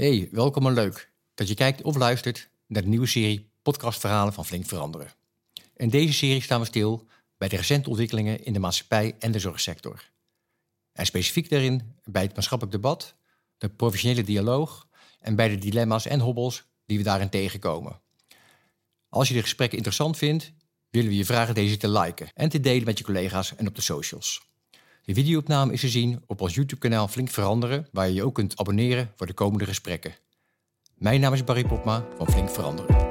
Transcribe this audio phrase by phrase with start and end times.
[0.00, 4.46] Hey, welkom en leuk dat je kijkt of luistert naar de nieuwe serie podcastverhalen van
[4.46, 5.12] Flink Veranderen.
[5.76, 7.06] In deze serie staan we stil
[7.38, 10.10] bij de recente ontwikkelingen in de maatschappij en de zorgsector.
[10.92, 13.14] En specifiek daarin bij het maatschappelijk debat,
[13.58, 18.00] de professionele dialoog en bij de dilemma's en hobbels die we daarin tegenkomen.
[19.08, 20.52] Als je de gesprekken interessant vindt,
[20.90, 23.74] willen we je vragen deze te liken en te delen met je collega's en op
[23.74, 24.49] de socials.
[25.10, 28.56] De videoopname is te zien op ons YouTube-kanaal Flink Veranderen, waar je je ook kunt
[28.56, 30.14] abonneren voor de komende gesprekken.
[30.94, 33.09] Mijn naam is Barry Popma van Flink Veranderen.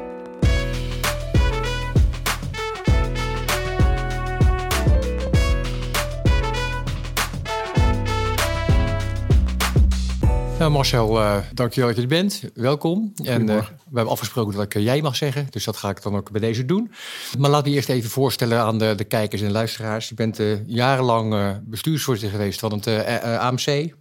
[10.59, 12.43] Nou Marcel, uh, dankjewel dat je er bent.
[12.53, 13.13] Welkom.
[13.23, 16.01] En uh, we hebben afgesproken dat ik uh, jij mag zeggen, dus dat ga ik
[16.01, 16.91] dan ook bij deze doen.
[17.37, 20.09] Maar laat me eerst even voorstellen aan de, de kijkers en luisteraars.
[20.09, 22.87] Je bent jarenlang bestuursvoorzitter geweest van het
[23.23, 23.93] AMC.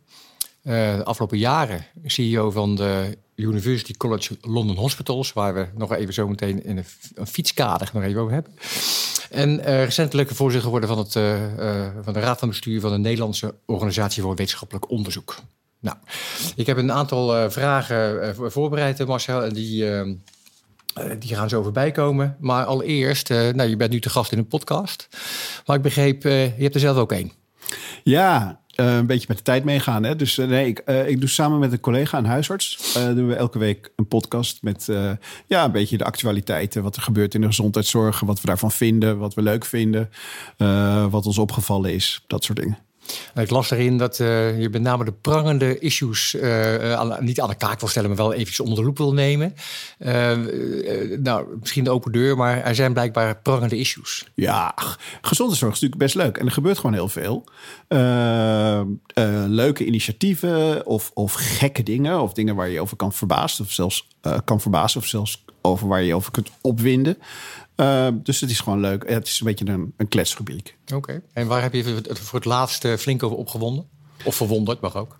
[0.62, 6.28] de afgelopen jaren CEO van de University College London Hospitals, waar we nog even zo
[6.28, 8.52] meteen in een, een fietskader nog even over hebben.
[9.30, 11.12] En recentelijk voorzitter geworden van, het,
[12.04, 15.37] van de Raad van Bestuur van de Nederlandse Organisatie voor Wetenschappelijk Onderzoek.
[15.80, 15.96] Nou,
[16.57, 19.84] ik heb een aantal uh, vragen uh, voorbereid, Marcel, en die,
[21.18, 22.37] die gaan zo voorbij komen.
[22.40, 25.09] Maar allereerst, nou, je bent nu te gast in een podcast,
[25.66, 27.32] maar ik begreep, je hebt er zelf ook één.
[28.04, 30.04] Ja, een beetje met de tijd meegaan.
[30.04, 30.16] Hè?
[30.16, 33.93] Dus nee, ik, ik doe samen met een collega, een huisarts, doen we elke week
[33.96, 34.87] een podcast met
[35.46, 39.18] ja, een beetje de actualiteiten, wat er gebeurt in de gezondheidszorg, wat we daarvan vinden,
[39.18, 40.10] wat we leuk vinden,
[41.10, 42.87] wat ons opgevallen is, dat soort dingen.
[43.34, 47.48] Ik las erin dat uh, je met name de prangende issues uh, aan, niet aan
[47.48, 49.54] de kaak wil stellen, maar wel eventjes onder de loep wil nemen.
[51.23, 54.26] Nou, misschien de open deur, maar er zijn blijkbaar prangende issues.
[54.34, 54.74] Ja,
[55.20, 57.45] gezondheidszorg is natuurlijk best leuk en er gebeurt gewoon heel veel.
[59.48, 64.09] leuke initiatieven of, of gekke dingen, of dingen waar je over kan verbazen, of zelfs
[64.44, 67.19] kan verbazen, of zelfs over waar je over kunt opwinden.
[67.81, 69.09] Uh, dus het is gewoon leuk.
[69.09, 70.77] Het is een beetje een, een kletsrubriek.
[70.94, 71.22] Oké.
[71.33, 73.87] En waar heb je voor het laatst flink over opgewonden?
[74.25, 75.16] Of verwonderd, mag ook.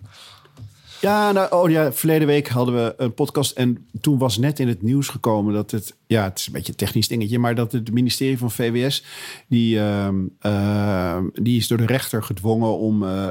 [1.01, 4.67] Ja, nou, oh ja, verleden week hadden we een podcast en toen was net in
[4.67, 7.71] het nieuws gekomen dat het, ja, het is een beetje een technisch dingetje, maar dat
[7.71, 9.03] het ministerie van VWS,
[9.47, 10.07] die, uh,
[10.41, 13.29] uh, die is door de rechter gedwongen om uh,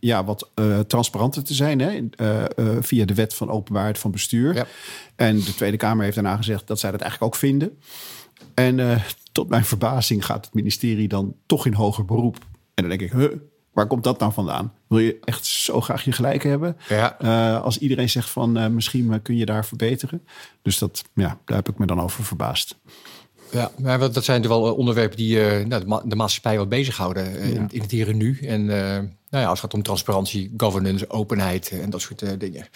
[0.00, 2.00] ja, wat eh, transparanter te zijn hè,
[2.82, 4.54] via de wet van openbaarheid van bestuur.
[4.54, 4.66] Ja.
[5.16, 7.78] En de Tweede Kamer heeft daarna gezegd dat zij dat eigenlijk ook vinden.
[8.54, 9.00] En uh,
[9.32, 12.36] tot mijn verbazing gaat het ministerie dan toch in hoger beroep.
[12.74, 13.32] En dan denk ik, huh,
[13.72, 14.72] waar komt dat nou vandaan?
[14.86, 16.76] Wil je echt zo graag je gelijk hebben?
[16.88, 17.16] Ja.
[17.22, 20.26] Uh, als iedereen zegt van uh, misschien kun je daar verbeteren.
[20.62, 22.76] Dus dat, ja, daar heb ik me dan over verbaasd.
[23.50, 27.68] Ja, maar dat zijn er wel onderwerpen die uh, nou, de maatschappij wat bezighouden in,
[27.70, 28.38] in, het hier en nu.
[28.38, 32.66] En nou ja, als het gaat om transparantie, governance, openheid en dat soort dingen.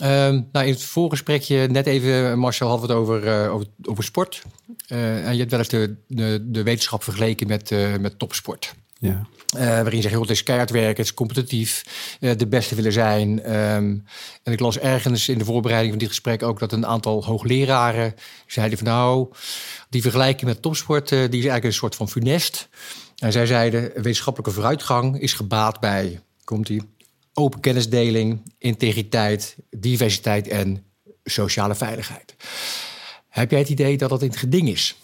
[0.00, 4.42] Ehm, nou, in het voorgesprekje, net even, Marcel, hadden we het over, over, over, sport.
[4.86, 8.74] en je hebt wel eens de, de, de wetenschap vergeleken met, met topsport.
[8.98, 9.26] Ja.
[9.52, 11.84] Waarin je zegt, joh, het is keihard werken, het is competitief,
[12.20, 13.56] de beste willen zijn.
[13.56, 14.04] Um,
[14.42, 18.14] en ik las ergens in de voorbereiding van dit gesprek ook dat een aantal hoogleraren
[18.46, 19.28] zeiden van nou,
[19.88, 22.68] die vergelijking met topsport, die is eigenlijk een soort van funest.
[23.16, 26.82] En zij zeiden, wetenschappelijke vooruitgang is gebaat bij, komt die,
[27.34, 30.84] open kennisdeling, integriteit, diversiteit en
[31.24, 32.36] sociale veiligheid.
[33.28, 34.96] Heb jij het idee dat dat in het geding is?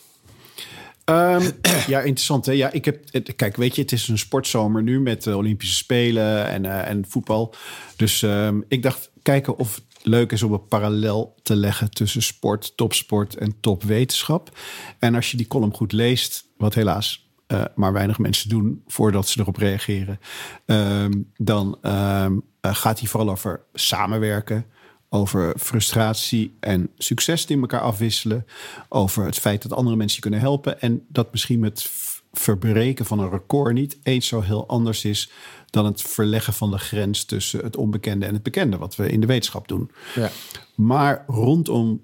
[1.04, 1.50] Um,
[1.87, 2.47] ja, interessant.
[2.47, 2.53] Hè?
[2.53, 3.04] Ja, ik heb,
[3.37, 7.04] kijk, weet je, het is een sportzomer nu met de Olympische Spelen en, uh, en
[7.09, 7.54] voetbal.
[7.97, 12.22] Dus um, ik dacht, kijken of het leuk is om een parallel te leggen tussen
[12.22, 14.58] sport, topsport en topwetenschap.
[14.98, 19.29] En als je die column goed leest, wat helaas uh, maar weinig mensen doen voordat
[19.29, 20.21] ze erop reageren,
[20.67, 22.27] um, dan uh,
[22.61, 24.67] gaat hij vooral over samenwerken
[25.09, 28.47] over frustratie en succes die elkaar afwisselen.
[28.89, 30.81] Over het feit dat andere mensen je kunnen helpen.
[30.81, 31.91] En dat misschien met
[32.33, 35.31] verbreken van een record niet eens zo heel anders is
[35.71, 39.21] dan het verleggen van de grens tussen het onbekende en het bekende, wat we in
[39.21, 39.91] de wetenschap doen.
[40.15, 40.31] Ja.
[40.75, 42.00] Maar rondom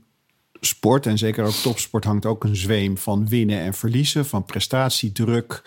[0.67, 5.63] sport en zeker ook topsport hangt ook een zweem van winnen en verliezen, van prestatiedruk.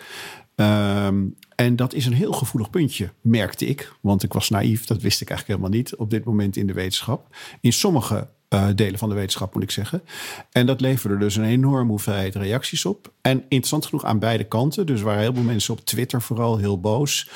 [0.54, 3.92] Um, en dat is een heel gevoelig puntje, merkte ik.
[4.00, 6.72] Want ik was naïef, dat wist ik eigenlijk helemaal niet op dit moment in de
[6.72, 7.36] wetenschap.
[7.60, 10.02] In sommige uh, delen van de wetenschap, moet ik zeggen.
[10.50, 13.12] En dat leverde dus een enorme hoeveelheid reacties op.
[13.20, 14.86] En interessant genoeg aan beide kanten.
[14.86, 17.30] Dus waren heel veel mensen op Twitter vooral heel boos.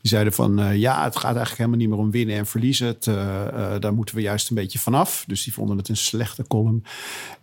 [0.00, 2.86] Die zeiden van uh, ja, het gaat eigenlijk helemaal niet meer om winnen en verliezen.
[2.86, 3.14] Het, uh,
[3.80, 5.24] daar moeten we juist een beetje vanaf.
[5.26, 6.84] Dus die vonden het een slechte column.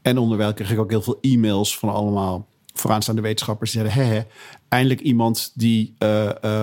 [0.01, 4.23] En onderwijl kreeg ik ook heel veel e-mails van allemaal vooraanstaande wetenschappers die zeiden: hé,
[4.67, 5.95] eindelijk iemand die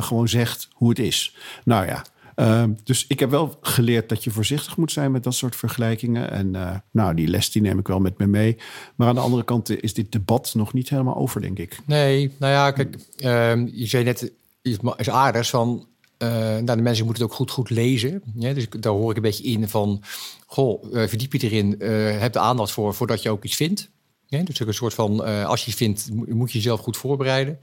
[0.00, 1.36] gewoon zegt hoe het is.
[1.64, 2.04] Nou ja,
[2.38, 6.30] Ehm, dus ik heb wel geleerd dat je voorzichtig moet zijn met dat soort vergelijkingen.
[6.30, 8.56] En uh, nou, die les die neem ik wel met me mee.
[8.96, 11.78] Maar aan de andere kant is dit debat nog niet helemaal over, denk ik.
[11.86, 14.32] Nee, nou ja, kijk, uh, je zei net
[14.62, 15.86] iets aardigs van...
[16.18, 18.22] Uh, nou, de mensen moeten het ook goed, goed lezen.
[18.34, 20.02] Ja, dus daar hoor ik een beetje in van...
[20.46, 21.82] Goh, verdiep je erin,
[22.20, 23.90] heb de aandacht voor voordat je ook iets vindt.
[24.26, 27.58] Ja, dus ook een soort van, als je vindt, moet je jezelf goed voorbereiden.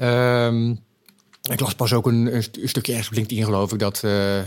[0.00, 0.84] Um,
[1.48, 4.44] ik las pas ook een, een stukje ergens op LinkedIn, geloof ik, dat uh, uh,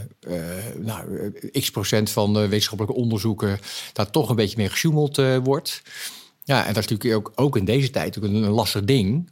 [0.77, 3.59] nou, x procent van de wetenschappelijke onderzoeken
[3.93, 5.81] daar toch een beetje mee gesjoemeld wordt.
[6.43, 9.29] Ja, en dat is natuurlijk ook, ook in deze tijd een, een lastig ding.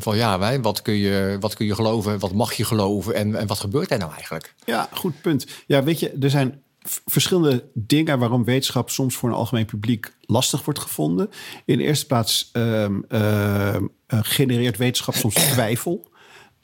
[0.00, 3.34] Van ja, wij, wat, kun je, wat kun je geloven, wat mag je geloven en,
[3.34, 4.54] en wat gebeurt er nou eigenlijk?
[4.64, 5.46] Ja, goed punt.
[5.66, 6.62] Ja, weet je, er zijn
[7.06, 11.30] verschillende dingen waarom wetenschap soms voor een algemeen publiek lastig wordt gevonden.
[11.64, 13.76] In de eerste plaats uh, uh,
[14.08, 16.12] genereert wetenschap soms twijfel.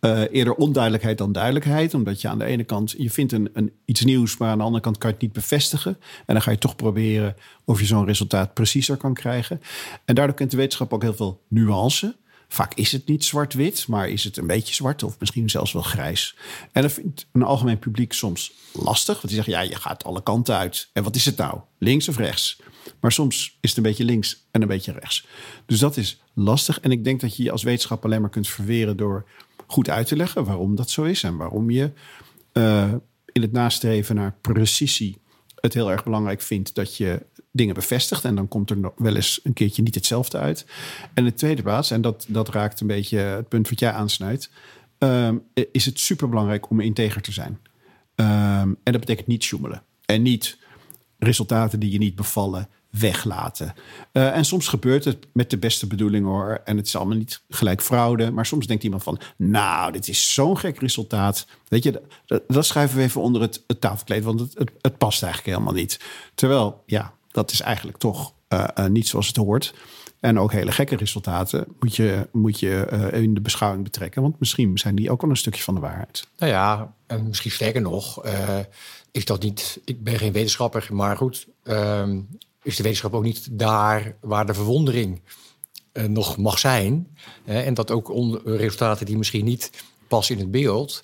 [0.01, 1.95] Uh, eerder onduidelijkheid dan duidelijkheid.
[1.95, 4.65] Omdat je aan de ene kant, je vindt een, een, iets nieuws, maar aan de
[4.65, 5.99] andere kant kan je het niet bevestigen.
[6.27, 9.61] En dan ga je toch proberen of je zo'n resultaat preciezer kan krijgen.
[10.05, 12.17] En daardoor kent de wetenschap ook heel veel nuance.
[12.53, 15.83] Vaak is het niet zwart-wit, maar is het een beetje zwart of misschien zelfs wel
[15.83, 16.37] grijs.
[16.73, 19.15] En dat vindt een algemeen publiek soms lastig.
[19.15, 20.89] Want die zeggen, ja, je gaat alle kanten uit.
[20.93, 21.61] En wat is het nou?
[21.79, 22.59] Links of rechts?
[23.01, 25.27] Maar soms is het een beetje links en een beetje rechts.
[25.67, 26.81] Dus dat is lastig.
[26.81, 29.27] En ik denk dat je je als wetenschap alleen maar kunt verweren door
[29.71, 31.93] goed uit te leggen waarom dat zo is en waarom je
[32.53, 32.93] uh,
[33.33, 35.19] in het nastreven naar precisie
[35.61, 38.25] het heel erg belangrijk vindt dat je dingen bevestigt.
[38.25, 40.67] En dan komt er wel eens een keertje niet hetzelfde uit.
[41.15, 44.51] En de tweede plaats, en dat, dat raakt een beetje het punt wat jij aansnijdt,
[44.99, 47.59] um, is het superbelangrijk om integer te zijn.
[48.17, 49.83] Um, en dat betekent niet sjoemelen.
[50.05, 50.59] En niet
[51.19, 53.75] resultaten die je niet bevallen weglaten.
[54.13, 56.61] Uh, en soms gebeurt het met de beste bedoeling hoor.
[56.65, 58.31] En het is allemaal niet gelijk fraude.
[58.31, 61.47] Maar soms denkt iemand van, nou, dit is zo'n gek resultaat.
[61.69, 64.25] Weet je, dat, dat schrijven we even onder het, het tafelkleed.
[64.25, 66.01] Want het, het, past eigenlijk helemaal niet.
[66.35, 69.75] Terwijl, ja, dat is eigenlijk toch uh, uh, niet zoals het hoort.
[70.21, 74.23] En ook hele gekke resultaten moet je, moet je in de beschouwing betrekken.
[74.23, 76.29] Want misschien zijn die ook wel een stukje van de waarheid.
[76.39, 78.25] Nou ja, en misschien sterker nog,
[79.13, 79.81] is dat niet.
[79.85, 81.47] Ik ben geen wetenschapper, maar goed.
[81.65, 82.09] Uh,
[82.63, 85.21] is de wetenschap ook niet daar waar de verwondering
[85.93, 87.17] uh, nog mag zijn.
[87.45, 89.71] En dat ook resultaten die misschien niet
[90.09, 91.03] passen in het beeld,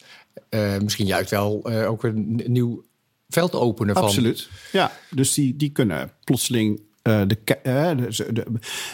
[0.50, 2.84] uh, misschien juist wel uh, ook een nieuw
[3.28, 3.94] veld openen.
[3.94, 4.02] Van...
[4.02, 4.48] Absoluut.
[4.72, 6.80] Ja, dus die, die kunnen plotseling.
[7.02, 7.38] de,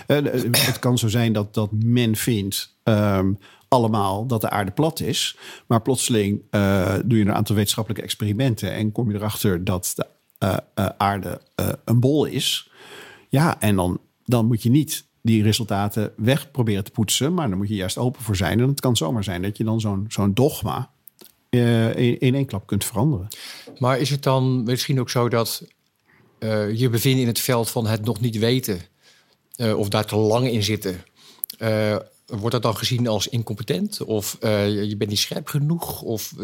[0.06, 3.38] de, het kan zo zijn dat, dat men vindt um,
[3.69, 5.37] allemaal dat de aarde plat is.
[5.67, 6.43] Maar plotseling
[7.05, 10.06] doe je een aantal wetenschappelijke experimenten en kom je erachter dat de
[10.43, 12.71] uh, uh, aarde uh, een bol is.
[13.29, 17.59] Ja, en dan, dan moet je niet die resultaten weg proberen te poetsen, maar dan
[17.59, 18.61] moet je juist open voor zijn.
[18.61, 20.91] En het kan zomaar zijn dat je dan zo'n zo'n dogma
[21.50, 23.29] in, in één klap kunt veranderen.
[23.79, 25.65] Maar is het dan misschien ook zo dat
[26.75, 28.81] je bevindt in het veld van het nog niet weten,
[29.77, 31.05] of daar te lang in zitten?
[32.38, 34.02] Wordt dat dan gezien als incompetent?
[34.02, 36.02] Of uh, je bent niet scherp genoeg?
[36.02, 36.34] Of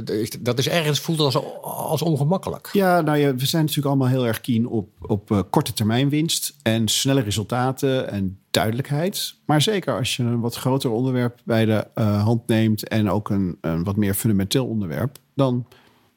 [0.41, 2.71] dat is ergens voelt als, als ongemakkelijk.
[2.73, 6.09] Ja, nou ja, we zijn natuurlijk allemaal heel erg keen op, op uh, korte termijn
[6.09, 9.35] winst en snelle resultaten en duidelijkheid.
[9.45, 13.59] Maar zeker als je een wat groter onderwerp bij de hand neemt en ook een,
[13.61, 15.67] een wat meer fundamenteel onderwerp, dan,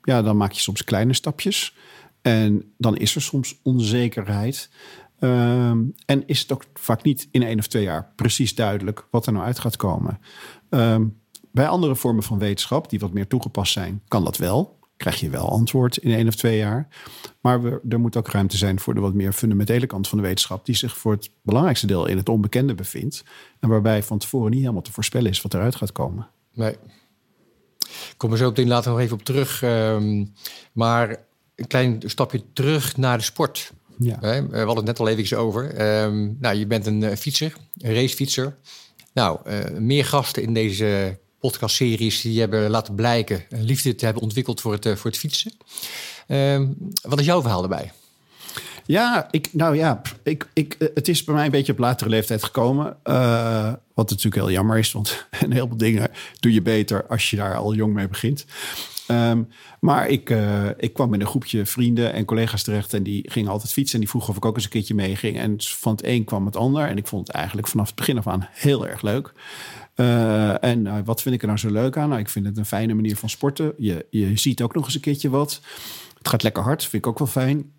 [0.04, 1.76] ja, dan maak je soms kleine stapjes.
[2.22, 4.70] En dan is er soms onzekerheid.
[5.24, 9.26] Um, en is het ook vaak niet in één of twee jaar precies duidelijk wat
[9.26, 10.20] er nou uit gaat komen.
[10.70, 11.20] Um,
[11.52, 14.80] bij andere vormen van wetenschap, die wat meer toegepast zijn, kan dat wel.
[14.98, 16.88] Krijg je wel antwoord in één of twee jaar.
[17.42, 20.24] Maar we, er moet ook ruimte zijn voor de wat meer fundamentele kant van de
[20.24, 23.24] wetenschap, die zich voor het belangrijkste deel in het onbekende bevindt.
[23.60, 26.28] En waarbij van tevoren niet helemaal te voorspellen is wat eruit gaat komen.
[26.54, 26.76] Nee.
[27.80, 29.62] Ik kom er zo meteen later nog even op terug.
[29.64, 30.34] Um,
[30.72, 31.10] maar
[31.56, 33.74] een klein stapje terug naar de sport.
[34.04, 34.20] Ja.
[34.20, 35.64] We hadden het net al even over.
[36.04, 38.56] Um, nou, je bent een fietser, een racefietser.
[39.14, 44.24] Nou, uh, meer gasten in deze podcastseries die hebben laten blijken een liefde te hebben
[44.24, 45.52] ontwikkeld voor het, voor het fietsen.
[46.28, 47.92] Um, wat is jouw verhaal erbij?
[48.86, 52.44] Ja, ik, nou ja, ik, ik, het is bij mij een beetje op latere leeftijd
[52.44, 52.98] gekomen.
[53.04, 57.36] Uh, wat natuurlijk heel jammer is, want een heleboel dingen doe je beter als je
[57.36, 58.46] daar al jong mee begint.
[59.08, 59.48] Um,
[59.80, 63.52] maar ik, uh, ik kwam met een groepje vrienden en collega's terecht en die gingen
[63.52, 63.94] altijd fietsen.
[63.94, 65.38] En die vroegen of ik ook eens een keertje meeging.
[65.38, 66.88] En van het een kwam het ander.
[66.88, 69.34] En ik vond het eigenlijk vanaf het begin af aan heel erg leuk.
[69.96, 72.10] Uh, en uh, wat vind ik er nou zo leuk aan?
[72.10, 73.74] Nou, ik vind het een fijne manier van sporten.
[73.78, 75.62] Je, je ziet ook nog eens een keertje wat.
[76.18, 77.72] Het gaat lekker hard, vind ik ook wel fijn.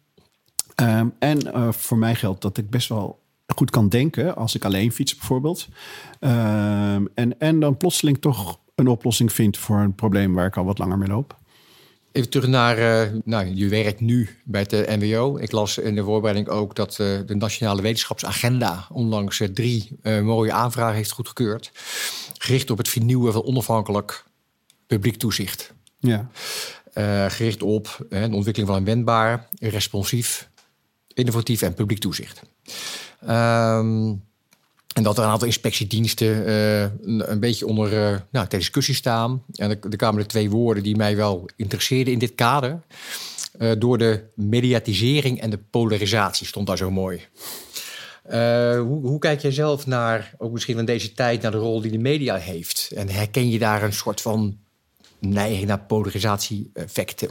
[0.80, 3.20] Um, en voor mij geldt dat ik best wel
[3.56, 5.68] goed kan denken als ik alleen fiets bijvoorbeeld.
[6.20, 10.64] Um, en, en dan plotseling toch een oplossing vind voor een probleem waar ik al
[10.64, 11.36] wat langer mee loop.
[12.12, 15.36] Even terug naar, uh, nou, je werkt nu bij het NWO.
[15.36, 20.52] Ik las in de voorbereiding ook dat uh, de Nationale Wetenschapsagenda onlangs uh, drie mooie
[20.52, 21.72] aanvragen heeft goedgekeurd.
[22.38, 24.24] Gericht op het vernieuwen van onafhankelijk
[24.86, 25.72] publiek toezicht.
[25.98, 26.30] Ja.
[27.28, 30.48] gericht op de ontwikkeling van een wendbaar, responsief,
[31.14, 32.42] innovatief en publiek toezicht.
[33.28, 34.22] Um,
[34.92, 36.80] en dat er een aantal inspectiediensten uh,
[37.28, 39.42] een, beetje onder uh, nou, ter discussie staan.
[39.54, 42.80] En er, er kwamen twee woorden die mij wel interesseerden in dit kader.
[43.58, 47.20] Uh, door de mediatisering en de polarisatie stond daar zo mooi.
[48.78, 51.90] Hoe, hoe, kijk jij zelf naar, ook misschien van deze tijd, naar de rol die
[51.90, 52.90] de media heeft?
[52.94, 54.58] En herken je daar een soort van
[55.18, 57.28] neiging naar polarisatie-effecten?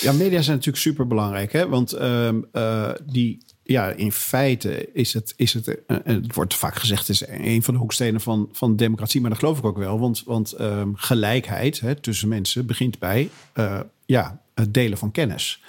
[0.00, 1.52] Ja, media zijn natuurlijk super belangrijk.
[1.52, 1.68] Hè?
[1.68, 7.08] Want uh, die ja, in feite is het, is het, uh, het wordt vaak gezegd,
[7.08, 9.98] is een van de hoekstenen van, van democratie, maar dat geloof ik ook wel.
[9.98, 15.62] Want, want um, gelijkheid hè, tussen mensen begint bij uh, ja, het delen van kennis.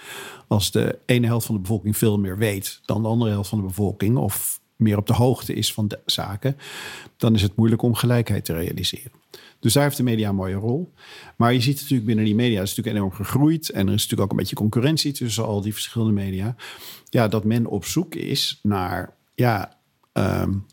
[0.48, 3.58] Als de ene helft van de bevolking veel meer weet dan de andere helft van
[3.58, 6.56] de bevolking, of meer op de hoogte is van de zaken,
[7.16, 9.12] dan is het moeilijk om gelijkheid te realiseren.
[9.64, 10.92] Dus daar heeft de media een mooie rol.
[11.36, 13.70] Maar je ziet natuurlijk binnen die media, is natuurlijk enorm gegroeid.
[13.70, 16.56] En er is natuurlijk ook een beetje concurrentie tussen al die verschillende media.
[17.08, 19.76] Ja, dat men op zoek is naar, ja,
[20.12, 20.66] um,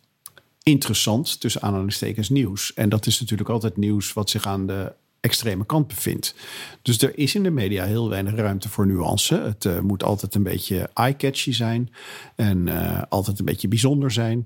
[0.64, 2.74] interessant tussen aanhalingstekens nieuws.
[2.74, 6.36] En dat is natuurlijk altijd nieuws wat zich aan de extreme kant bevindt.
[6.82, 9.36] Dus er is in de media heel weinig ruimte voor nuance.
[9.36, 11.94] Het uh, moet altijd een beetje eye-catchy zijn
[12.36, 14.46] en uh, altijd een beetje bijzonder zijn.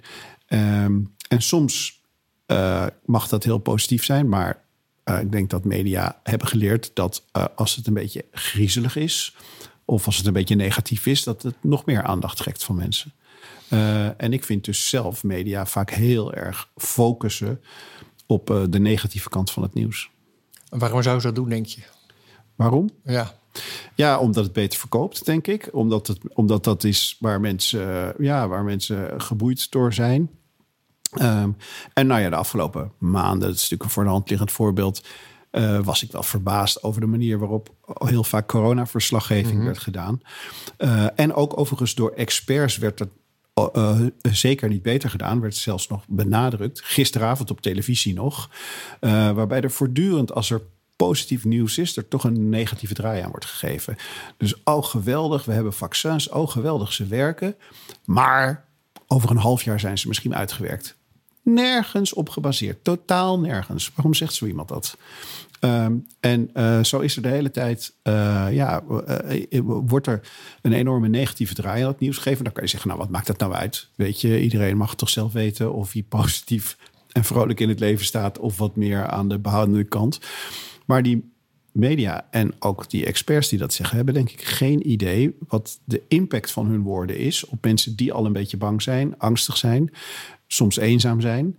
[0.49, 2.03] Um, en soms
[2.47, 4.29] uh, mag dat heel positief zijn.
[4.29, 4.63] Maar
[5.05, 9.35] uh, ik denk dat media hebben geleerd dat uh, als het een beetje griezelig is.
[9.85, 13.11] of als het een beetje negatief is, dat het nog meer aandacht trekt van mensen.
[14.17, 17.61] en ik vind dus zelf media vaak heel erg focussen
[18.25, 20.09] op de negatieve kant van het nieuws.
[20.69, 21.81] Waarom zou ze dat doen, denk je?
[22.55, 22.89] Waarom?
[23.03, 23.39] Ja.
[23.95, 25.69] Ja, omdat het beter verkoopt, denk ik.
[25.71, 30.29] Omdat, het, omdat dat is waar mensen, ja, waar mensen geboeid door zijn.
[31.21, 31.57] Um,
[31.93, 35.03] en nou ja, de afgelopen maanden, dat is natuurlijk een voor de hand liggend voorbeeld,
[35.51, 39.65] uh, was ik wel verbaasd over de manier waarop heel vaak coronaverslaggeving mm -hmm.
[39.65, 40.21] werd gedaan.
[40.77, 43.09] Uh, en ook overigens door experts werd het
[43.75, 46.81] uh, zeker niet beter gedaan, werd zelfs nog benadrukt.
[46.83, 48.49] Gisteravond op televisie nog,
[48.99, 50.61] waarbij er voortdurend als er
[50.95, 53.95] positief nieuws is, er toch een negatieve draai aan wordt gegeven.
[54.37, 57.55] Dus oh geweldig, we hebben vaccins, oh geweldig, ze werken,
[58.05, 58.65] maar
[59.07, 60.97] over een half jaar zijn ze misschien uitgewerkt
[61.45, 62.83] nergens op gebaseerd.
[62.83, 63.91] Totaal nergens.
[63.95, 64.97] Waarom zegt zo iemand dat?
[65.59, 68.83] Um, en uh, zo is er de hele tijd, uh, ja,
[69.49, 70.21] uh, wordt er
[70.61, 72.43] een enorme negatieve draai aan het nieuws gegeven.
[72.43, 73.87] Dan kan je zeggen, nou, wat maakt dat nou uit?
[73.95, 76.77] Weet je, iedereen mag toch zelf weten of hij positief
[77.11, 80.19] en vrolijk in het leven staat of wat meer aan de behoudende kant.
[80.85, 81.33] Maar die
[81.71, 86.01] media en ook die experts die dat zeggen, hebben denk ik geen idee wat de
[86.07, 89.91] impact van hun woorden is op mensen die al een beetje bang zijn, angstig zijn,
[90.55, 91.57] soms eenzaam zijn.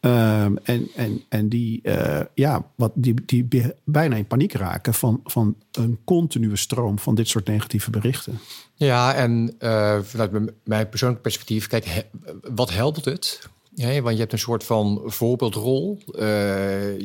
[0.00, 3.48] Um, en, en, en die, uh, ja, wat die, die
[3.84, 8.38] bijna in paniek raken van, van een continue stroom van dit soort negatieve berichten.
[8.74, 12.06] Ja, en uh, vanuit mijn persoonlijk perspectief, kijk,
[12.54, 13.48] wat helpt het?
[13.78, 16.98] Ja, want je hebt een soort van voorbeeldrol, uh,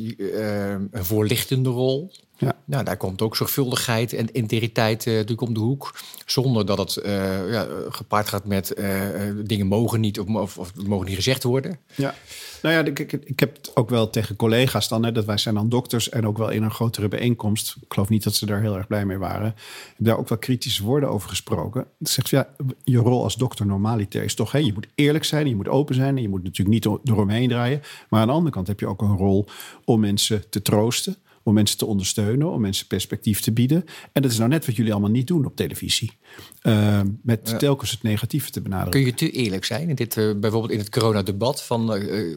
[0.90, 2.12] een voorlichtende rol.
[2.36, 2.56] Ja.
[2.64, 5.94] Nou, daar komt ook zorgvuldigheid en integriteit uh, natuurlijk om de hoek.
[6.26, 7.00] Zonder dat het
[7.50, 8.76] ja, gepaard gaat met
[9.44, 11.78] dingen mogen niet of, of, of, mogen niet gezegd worden.
[11.94, 12.14] Ja,
[12.64, 15.04] nou ja, ik, ik, ik heb het ook wel tegen collega's dan.
[15.04, 17.76] Hè, dat wij zijn dan dokters en ook wel in een grotere bijeenkomst.
[17.80, 19.54] Ik geloof niet dat ze daar heel erg blij mee waren.
[19.96, 21.86] Daar ook wel kritische woorden over gesproken.
[21.98, 22.48] Zegt ja,
[22.84, 24.52] je rol als dokter normaliter is toch...
[24.52, 26.16] Hè, je moet eerlijk zijn, je moet open zijn...
[26.16, 27.82] en je moet natuurlijk niet eromheen draaien.
[28.08, 29.46] Maar aan de andere kant heb je ook een rol
[29.84, 33.84] om mensen te troosten om mensen te ondersteunen, om mensen perspectief te bieden.
[34.12, 36.12] En dat is nou net wat jullie allemaal niet doen op televisie.
[36.62, 37.56] Uh, met ja.
[37.56, 39.00] telkens het negatieve te benadrukken.
[39.00, 41.62] Kun je te eerlijk zijn in dit, uh, bijvoorbeeld in het coronadebat?
[41.62, 42.36] Van, uh,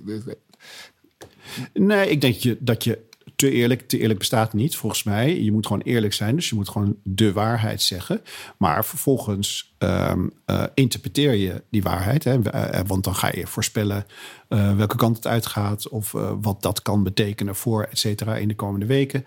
[1.73, 3.06] nee, ik denk je, dat je
[3.37, 5.41] te eerlijk, te eerlijk bestaat niet, volgens mij.
[5.41, 8.21] Je moet gewoon eerlijk zijn, dus je moet gewoon de waarheid zeggen.
[8.57, 10.31] Maar vervolgens um,
[10.73, 12.23] interpreteer je die waarheid.
[12.23, 12.39] Hè,
[12.87, 14.05] want dan ga je voorspellen
[14.49, 15.89] uh, welke kant het uitgaat...
[15.89, 19.25] of wat dat kan betekenen voor, et cetera, in de komende weken.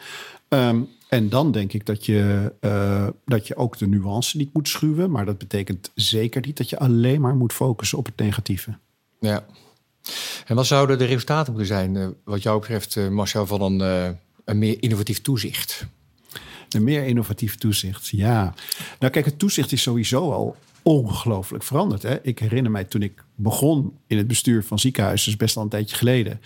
[0.49, 2.53] Um, en dan denk ik dat je,
[3.25, 5.11] dat je ook de nuance niet moet schuwen.
[5.11, 8.79] Maar dat betekent zeker niet dat je alleen maar moet focussen op het negatieve.
[9.21, 9.45] Ja.
[10.47, 13.81] En wat zouden de resultaten moeten zijn, uh, wat jou betreft, uh, Marcel, van een,
[13.81, 14.09] uh,
[14.45, 15.87] een meer innovatief toezicht?
[16.69, 18.55] Een meer innovatief toezicht, ja.
[18.99, 22.03] Nou kijk, het toezicht is sowieso al ongelooflijk veranderd.
[22.03, 22.23] Hè?
[22.23, 25.69] Ik herinner mij toen ik begon in het bestuur van ziekenhuizen, dus best al een
[25.69, 26.41] tijdje geleden.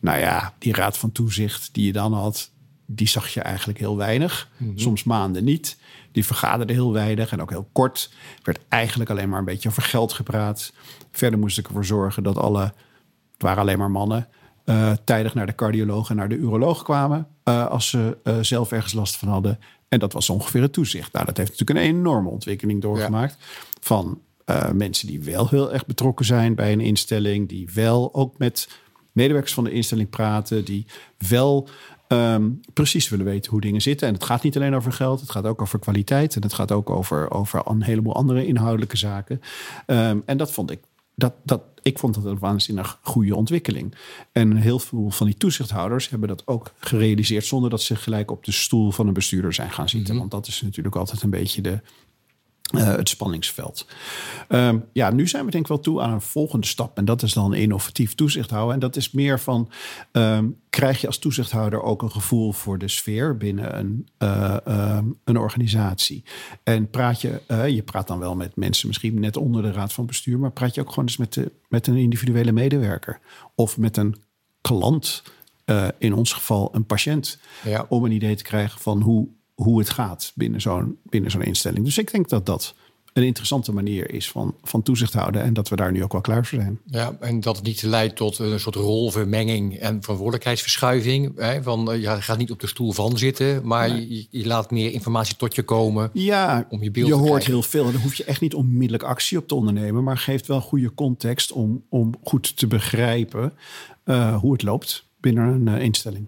[0.00, 2.50] Nou ja, die raad van toezicht die je dan had,
[2.86, 4.48] die zag je eigenlijk heel weinig.
[4.56, 4.78] Mhm.
[4.78, 5.76] Soms maanden niet.
[6.12, 8.10] Die vergaderden heel weinig en ook heel kort.
[8.42, 10.72] werd eigenlijk alleen maar een beetje over geld gepraat.
[11.12, 12.72] Verder moest ik ervoor zorgen dat alle,
[13.36, 14.28] het waren alleen maar mannen,
[14.64, 17.26] eh, tijdig naar de cardioloog en naar de uroloog kwamen.
[17.42, 19.58] eh, als ze eh, zelf ergens last van hadden.
[19.88, 21.12] En dat was ongeveer het toezicht.
[21.12, 23.36] Nou, dat heeft natuurlijk een enorme ontwikkeling doorgemaakt.
[23.80, 24.20] Van
[24.72, 27.48] mensen die wel heel erg betrokken zijn bij een instelling.
[27.48, 28.68] Die wel ook met
[29.12, 30.64] medewerkers van de instelling praten.
[30.64, 30.86] Die
[31.28, 31.68] wel
[32.08, 34.08] ehm, precies willen weten hoe dingen zitten.
[34.08, 35.20] En het gaat niet alleen over geld.
[35.20, 36.36] Het gaat ook over kwaliteit.
[36.36, 39.40] En het gaat ook over, over een heleboel andere inhoudelijke zaken.
[39.86, 40.80] Ehm, en dat vond ik
[41.14, 43.94] dat, dat, ik vond dat een waanzinnig goede ontwikkeling.
[44.32, 48.44] En heel veel van die toezichthouders hebben dat ook gerealiseerd zonder dat ze gelijk op
[48.44, 50.16] de stoel van een bestuurder zijn gaan zitten.
[50.16, 51.80] Want dat is natuurlijk altijd een beetje de,
[52.66, 53.86] eh, het spanningsveld.
[54.48, 56.98] Ehm, ja, nu zijn we denk ik wel toe aan een volgende stap.
[56.98, 58.74] En dat is dan innovatief toezicht houden.
[58.74, 59.70] En dat is meer van,
[60.12, 65.04] ehm, krijg je als toezichthouder ook een gevoel voor de sfeer binnen een, eh, ehm,
[65.24, 66.24] een organisatie.
[66.62, 69.92] En praat je, eh, je praat dan wel met mensen misschien net onder de raad
[69.92, 73.20] van bestuur, maar praat je ook gewoon eens met, de, met een individuele medewerker.
[73.54, 74.16] Of met een
[74.60, 75.22] klant,
[75.98, 77.38] in ons geval een patiënt.
[77.64, 77.86] Ja.
[77.88, 81.84] Om een idee te krijgen van hoe, hoe het gaat binnen zo'n binnen zo'n instelling.
[81.84, 82.74] Dus ik denk dat dat
[83.16, 85.42] een interessante manier is van, van toezicht houden.
[85.42, 86.80] En dat we daar nu ook wel klaar voor zijn.
[86.84, 91.32] Ja, en dat het niet leidt tot een soort rolvermenging en verantwoordelijkheidsverschuiving.
[91.36, 91.62] Hè?
[91.62, 94.92] Van eh, je gaat niet op de stoel van zitten, maar je, je laat meer
[94.92, 96.10] informatie tot je komen.
[96.12, 97.52] Ja, Om je beeld je hoort krijgen.
[97.52, 97.86] heel veel.
[97.86, 100.04] En daar hoef je echt niet onmiddellijk actie op te ondernemen.
[100.04, 103.52] Maar geeft wel goede context om, om goed te begrijpen
[104.04, 106.26] eh, hoe het loopt binnen een eh, instelling.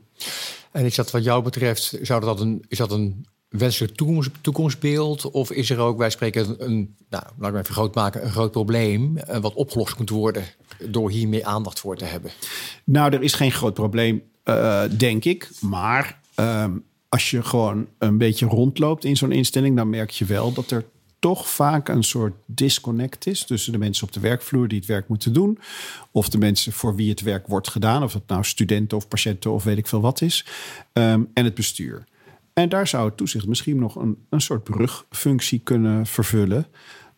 [0.78, 5.30] En is dat wat jou betreft, zou dat een, is dat een wenselijk toekomst, toekomstbeeld?
[5.30, 8.50] Of is er ook, wij spreken, een, nou, laat ik even groot maken, een groot
[8.50, 10.44] probleem eh, wat opgelost moet worden
[10.84, 12.30] door hier meer aandacht voor te hebben?
[12.84, 15.50] Nou, er is geen groot probleem, eh, denk ik.
[15.60, 16.72] Maar ehm,
[17.08, 20.84] als je gewoon een beetje rondloopt in zo'n instelling, dan merk je wel dat er
[21.18, 25.08] toch vaak een soort disconnect is tussen de mensen op de werkvloer die het werk
[25.08, 25.58] moeten doen,
[26.10, 29.50] of de mensen voor wie het werk wordt gedaan, of het nou studenten of patiënten
[29.52, 30.46] of weet ik veel wat is,
[30.92, 32.04] ehm, en het bestuur.
[32.52, 36.66] En daar zou het toezicht misschien nog een, een soort brugfunctie kunnen vervullen.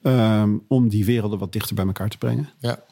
[0.03, 2.51] ehm, om die werelden wat dichter bij elkaar te brengen.
[2.59, 2.83] Ja,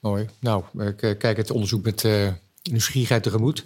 [0.00, 0.26] mooi.
[0.40, 2.32] Nou, ik eh, kijk het onderzoek met eh,
[2.70, 3.64] nieuwsgierigheid tegemoet.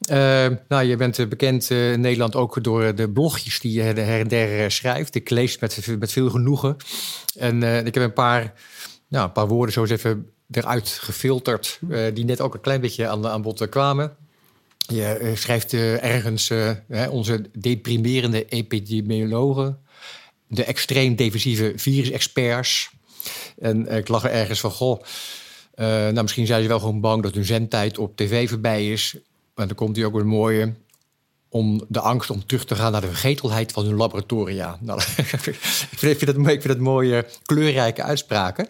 [0.00, 3.82] Eh, nou, je bent eh, bekend eh, in Nederland ook door de blogjes die je
[3.82, 5.14] her en der schrijft.
[5.14, 6.76] Ik lees met, met veel genoegen.
[7.36, 8.54] En ik heb een paar,
[9.08, 11.78] nou, een paar woorden zo eens even eruit gefilterd...
[12.14, 14.16] die net ook een klein beetje aan, aan bod kwamen.
[14.78, 16.50] Je schrijft ergens
[17.10, 19.78] onze deprimerende epidemiologen...
[20.48, 22.90] de extreem defensieve virusexperts...
[23.58, 25.02] En ik lag er ergens van, goh,
[25.78, 29.16] eh, nou, misschien zijn ze wel gewoon bang dat hun zendtijd op tv voorbij is.
[29.54, 30.74] Maar dan komt hij ook weer mooie
[31.48, 34.78] om de angst om terug te gaan naar de vergetelheid van hun laboratoria.
[34.80, 35.56] Nou, ik, vind,
[36.02, 38.68] ik, vind dat, ik vind dat mooie, kleurrijke uitspraken.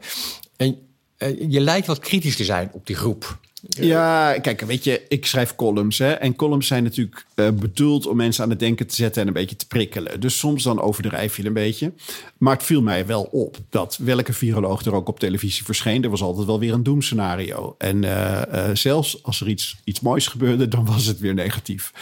[0.57, 0.79] En
[1.17, 3.39] eh, je lijkt wat kritisch te zijn op die groep.
[3.69, 5.99] Ja, kijk, weet je, ik schrijf columns.
[5.99, 9.29] Hè, en columns zijn natuurlijk eh, bedoeld om mensen aan het denken te zetten en
[9.29, 10.21] een beetje te prikkelen.
[10.21, 11.93] Dus soms dan overdrijf je een beetje.
[12.39, 16.11] Maar het viel mij wel op dat welke viroloog er ook op televisie verscheen, er
[16.11, 17.75] was altijd wel weer een doemscenario.
[17.79, 21.93] En eh, eh, zelfs als er iets, iets moois gebeurde, dan was het weer negatief.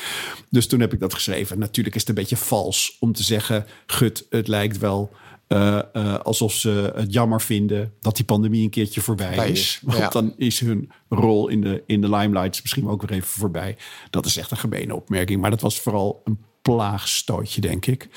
[0.51, 1.59] Dus toen heb ik dat geschreven.
[1.59, 5.11] Natuurlijk is het een beetje vals om te zeggen, gut, het lijkt wel.
[5.47, 9.81] Eh, eh, alsof ze het jammer vinden dat die pandemie een keertje voorbij is.
[9.83, 10.09] Want ja.
[10.09, 13.77] dan is hun rol in de, in de limelight misschien ook weer even voorbij.
[14.11, 15.41] Dat is echt een gemene opmerking.
[15.41, 18.09] Maar dat was vooral een plaagstootje, denk ik.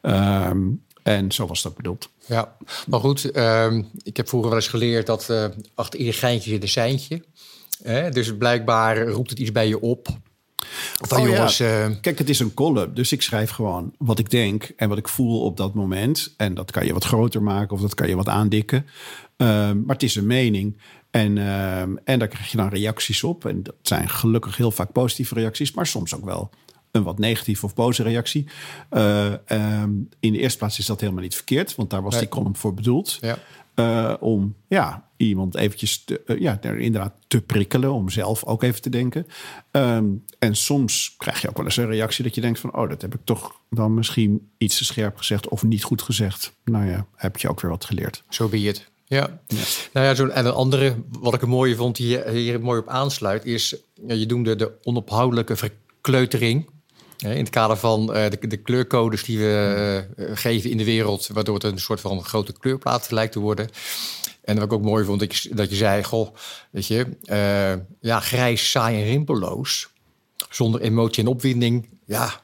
[0.00, 0.60] Ehm,
[1.02, 2.10] en zo was dat bedoeld.
[2.26, 6.50] Ja, maar goed, ehm, ik heb vroeger wel eens geleerd dat eh, achter ieder geintje
[6.50, 7.24] zit een seintje.
[8.10, 10.08] Dus blijkbaar roept het iets bij je op.
[11.00, 11.46] Van Oh ja.
[11.46, 14.98] eh, Kijk, het is een column, dus ik schrijf gewoon wat ik denk en wat
[14.98, 16.34] ik voel op dat moment.
[16.36, 18.86] En dat kan je wat groter maken of dat kan je wat aandikken.
[19.36, 20.76] Ehm, maar het is een mening.
[21.10, 23.46] En, ehm, en daar krijg je dan reacties op.
[23.46, 26.50] En dat zijn gelukkig heel vaak positieve reacties, maar soms ook wel
[26.94, 28.46] een wat negatieve of boze reactie.
[28.88, 32.20] Eh, ehm, in de eerste plaats is dat helemaal niet verkeerd, want daar was Nee.
[32.20, 33.18] die column voor bedoeld.
[33.20, 33.38] ja.
[33.74, 37.92] Eh, om ja, iemand eventjes te, eh, ja, er inderdaad te prikkelen.
[37.92, 39.26] Om zelf ook even te denken.
[39.70, 40.04] Ehm,
[40.38, 42.76] en soms krijg je ook wel eens een reactie dat je denkt van...
[42.76, 46.52] oh, dat heb ik toch dan misschien iets te scherp gezegd of niet goed gezegd.
[46.64, 48.22] Nou ja, heb je ook weer wat geleerd.
[48.28, 48.90] Zo be het.
[49.06, 49.40] Ja.
[49.92, 52.80] Nou ja, zo, en een andere, wat ik een mooie vond, die hier, hier mooi
[52.80, 53.76] op aansluit, is,
[54.06, 56.68] je noemde de onophoudelijke verkleutering.
[57.24, 60.84] Hè, in het kader van eh, de, de kleurcodes die we eh, geven in de
[60.84, 63.68] wereld, waardoor het een soort van grote kleurplaat lijkt te worden.
[64.42, 66.34] En wat ik ook mooi vond, dat je, dat je zei, goh,
[66.70, 69.88] weet je, eh, ja, grijs, saai en rimpelloos,
[70.50, 72.42] zonder emotie en opwinding, ja,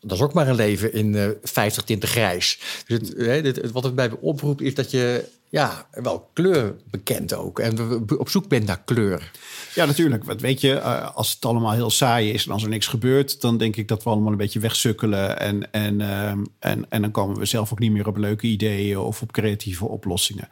[0.00, 2.60] dat is ook maar een leven in uh, 50 tinten grijs.
[2.86, 7.58] Dus wat het bij me oproept is dat je ja, wel kleur bekent ook.
[7.58, 7.78] En
[8.18, 9.30] op zoek bent naar kleur.
[9.74, 10.24] Ja, natuurlijk.
[10.24, 13.40] Wat weet je, eh, als het allemaal heel saai is en als er niks gebeurt,
[13.40, 15.40] dan denk ik dat we allemaal een beetje wegsukkelen.
[15.40, 18.98] En, en, ehm, en, en dan komen we zelf ook niet meer op leuke ideeën
[18.98, 20.48] of op creatieve oplossingen.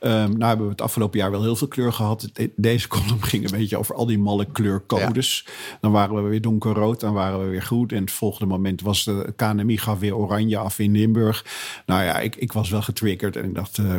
[0.00, 2.30] Um, nou hebben we het afgelopen jaar wel heel veel kleur gehad.
[2.56, 5.46] Deze column ging een beetje over al die malle kleurcodes.
[5.80, 7.92] Dan waren we weer donkerrood, dan waren we weer goed.
[7.92, 11.44] En het volgende moment was de KNMI gaf weer oranje af in Limburg.
[11.86, 13.96] Nou ja, ik, ik was wel getriggerd en ik dacht, uh,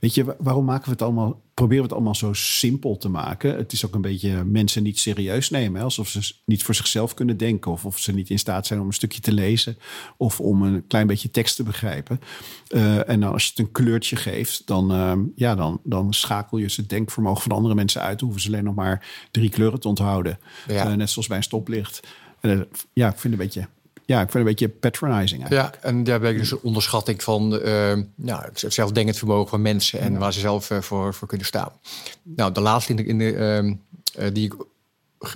[0.00, 3.56] weet je, waarom maken we het allemaal proberen we het allemaal zo simpel te maken.
[3.56, 5.82] Het is ook een beetje mensen niet serieus nemen.
[5.82, 7.70] Alsof ze niet voor zichzelf kunnen denken.
[7.70, 9.78] Of of ze niet in staat zijn om een stukje te lezen.
[10.16, 12.20] Of om een klein beetje tekst te begrijpen.
[12.68, 16.58] Uh, en dan als je het een kleurtje geeft, dan, uh, ja, dan, dan schakel
[16.58, 18.18] je het denkvermogen van andere mensen uit.
[18.18, 20.38] Dan hoeven ze alleen nog maar drie kleuren te onthouden.
[20.68, 20.90] Ja.
[20.90, 22.06] Uh, net zoals bij een stoplicht.
[22.92, 23.68] ja, ik vind het een beetje
[24.06, 25.74] ja, ik vind een beetje patronizing eigenlijk.
[25.74, 27.60] Ja, en daar ben ik dus een onderschatting van uh,
[28.14, 31.72] nou, het zelfdenkend vermogen van mensen en waar ze zelf uh, voor, voor kunnen staan.
[32.22, 33.76] Nou, de laatste in de, in de,
[34.18, 34.54] uh, die ik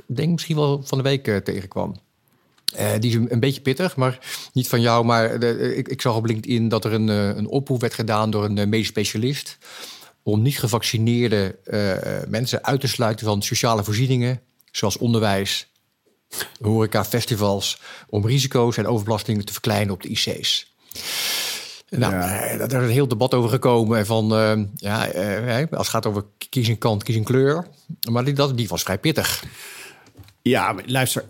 [0.06, 1.96] denk misschien wel van de week tegenkwam.
[2.98, 4.18] die is een, beetje pittig, maar
[4.52, 5.04] niet van jou.
[5.04, 8.44] Maar de, ik, ik zag op LinkedIn dat er een, een oproep werd gedaan door
[8.44, 9.58] een medisch specialist.
[10.22, 11.56] om niet gevaccineerde
[12.28, 15.70] mensen uit te sluiten van sociale voorzieningen, zoals onderwijs,
[16.60, 20.74] horeca, festivals, om risico's en overbelastingen te verkleinen op de IC's.
[21.88, 22.40] Nou, ja.
[22.40, 24.06] Eh, daar is een heel debat over gekomen.
[24.06, 27.66] Van, uh, ja, uh, als het gaat over kies een kant, kies een kleur.
[28.10, 29.44] Maar die, dat, die was vrij pittig.
[30.42, 31.24] Ja, luister,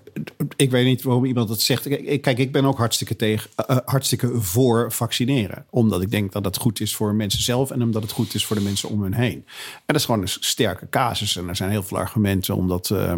[0.56, 1.88] ik weet niet waarom iemand dat zegt.
[2.20, 5.64] Kijk, ik ben ook hartstikke, tegen, uh, hartstikke voor vaccineren.
[5.70, 8.46] Omdat ik denk dat het goed is voor mensen zelf en omdat het goed is
[8.46, 9.44] voor de mensen om hen heen.
[9.74, 11.36] En dat is gewoon een sterke casus.
[11.36, 13.12] En er zijn heel veel argumenten om dat, uh,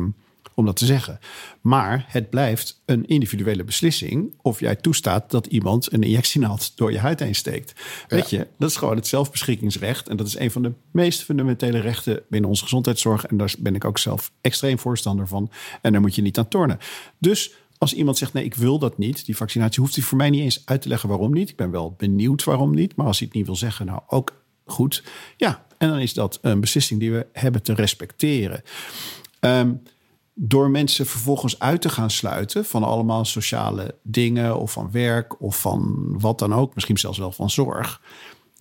[0.54, 1.18] om dat te zeggen.
[1.60, 6.98] Maar het blijft een individuele beslissing of jij toestaat dat iemand een injectienaald door je
[6.98, 7.72] huid heen steekt.
[8.08, 10.08] Weet je, dat is gewoon het zelfbeschikkingsrecht.
[10.08, 13.26] En dat is een van de meest fundamentele rechten binnen onze gezondheidszorg.
[13.26, 15.50] En daar ben ik ook zelf extreem voorstander van.
[15.82, 16.78] En daar moet je niet aan tornen.
[17.18, 20.30] Dus als iemand zegt: nee, ik wil dat niet, die vaccinatie, hoeft hij voor mij
[20.30, 21.48] niet eens uit te leggen waarom niet.
[21.48, 22.96] Ik ben wel benieuwd waarom niet.
[22.96, 25.02] Maar als hij het niet wil zeggen, nou ook goed.
[25.36, 28.62] Ja, en dan is dat een beslissing die we hebben te respecteren.
[29.40, 29.82] Um,
[30.34, 35.60] door mensen vervolgens uit te gaan sluiten van allemaal sociale dingen of van werk of
[35.60, 38.00] van wat dan ook, misschien zelfs wel van zorg,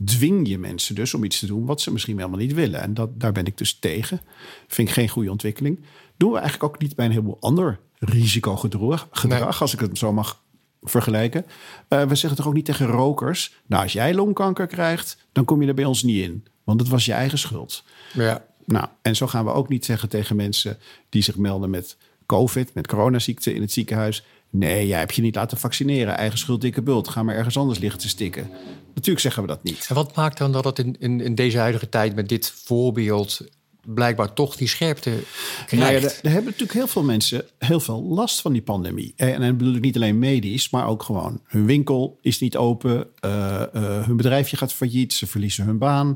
[0.06, 2.82] dwing je mensen dus om iets te doen wat ze misschien helemaal niet willen.
[2.82, 4.22] En dat, daar ben ik dus tegen.
[4.68, 5.80] Vind ik geen goede ontwikkeling.
[6.18, 10.14] Doen we eigenlijk ook niet bij een heleboel ander risicogedrag, gedrag, als ik het zo
[10.14, 10.42] mag
[10.82, 11.46] vergelijken.
[11.90, 15.62] Uh, we zeggen toch ook niet tegen rokers, nou als jij longkanker krijgt, dan kom
[15.62, 16.46] je er bij ons niet in.
[16.64, 17.84] Want het was je eigen schuld.
[18.14, 18.46] Ja.
[18.66, 20.78] Nou, en zo gaan we ook niet zeggen tegen mensen
[21.10, 24.24] die zich melden met COVID, met coronaziekte in het ziekenhuis.
[24.50, 26.18] Nee, jij hebt je niet laten vaccineren.
[26.18, 27.08] Eigen schuld, dikke bult.
[27.08, 28.50] Ga maar ergens anders liggen te stikken.
[28.94, 29.86] Natuurlijk zeggen we dat niet.
[29.90, 33.42] En wat maakt dan dat het in, in, in deze huidige tijd met dit voorbeeld
[33.86, 35.24] blijkbaar toch die scherpte
[35.66, 35.72] krijgt.
[35.72, 39.14] Nou ja, er, hebben natuurlijk heel veel mensen heel veel last van die pandemie.
[39.16, 43.08] En, dan bedoel ik niet alleen medisch, maar ook gewoon hun winkel is niet open.
[43.26, 45.14] Uh, uh, hun bedrijfje gaat failliet.
[45.14, 46.14] Ze verliezen hun baan.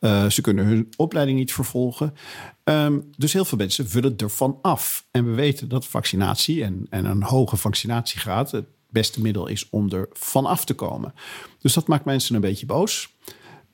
[0.00, 2.14] Uh, ze kunnen hun opleiding niet vervolgen.
[2.64, 5.06] Um, dus heel veel mensen vullen ervan af.
[5.10, 9.92] En we weten dat vaccinatie en, en een hoge vaccinatiegraad het beste middel is om
[9.92, 11.14] er vanaf te komen.
[11.60, 13.16] Dus dat maakt mensen een beetje boos.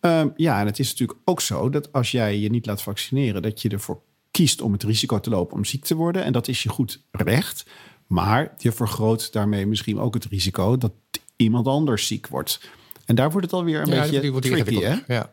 [0.06, 3.42] Um, ja, en het is natuurlijk ook zo dat als jij je niet laat vaccineren,
[3.42, 6.24] dat je ervoor kiest om het risico te lopen om ziek te worden.
[6.24, 7.66] En dat is je goed recht.
[8.06, 10.92] Maar je vergroot daarmee misschien ook het risico dat
[11.36, 12.60] iemand anders ziek wordt.
[13.04, 14.96] En daar wordt het alweer een ja, beetje tricky, hè?
[15.06, 15.30] Ja.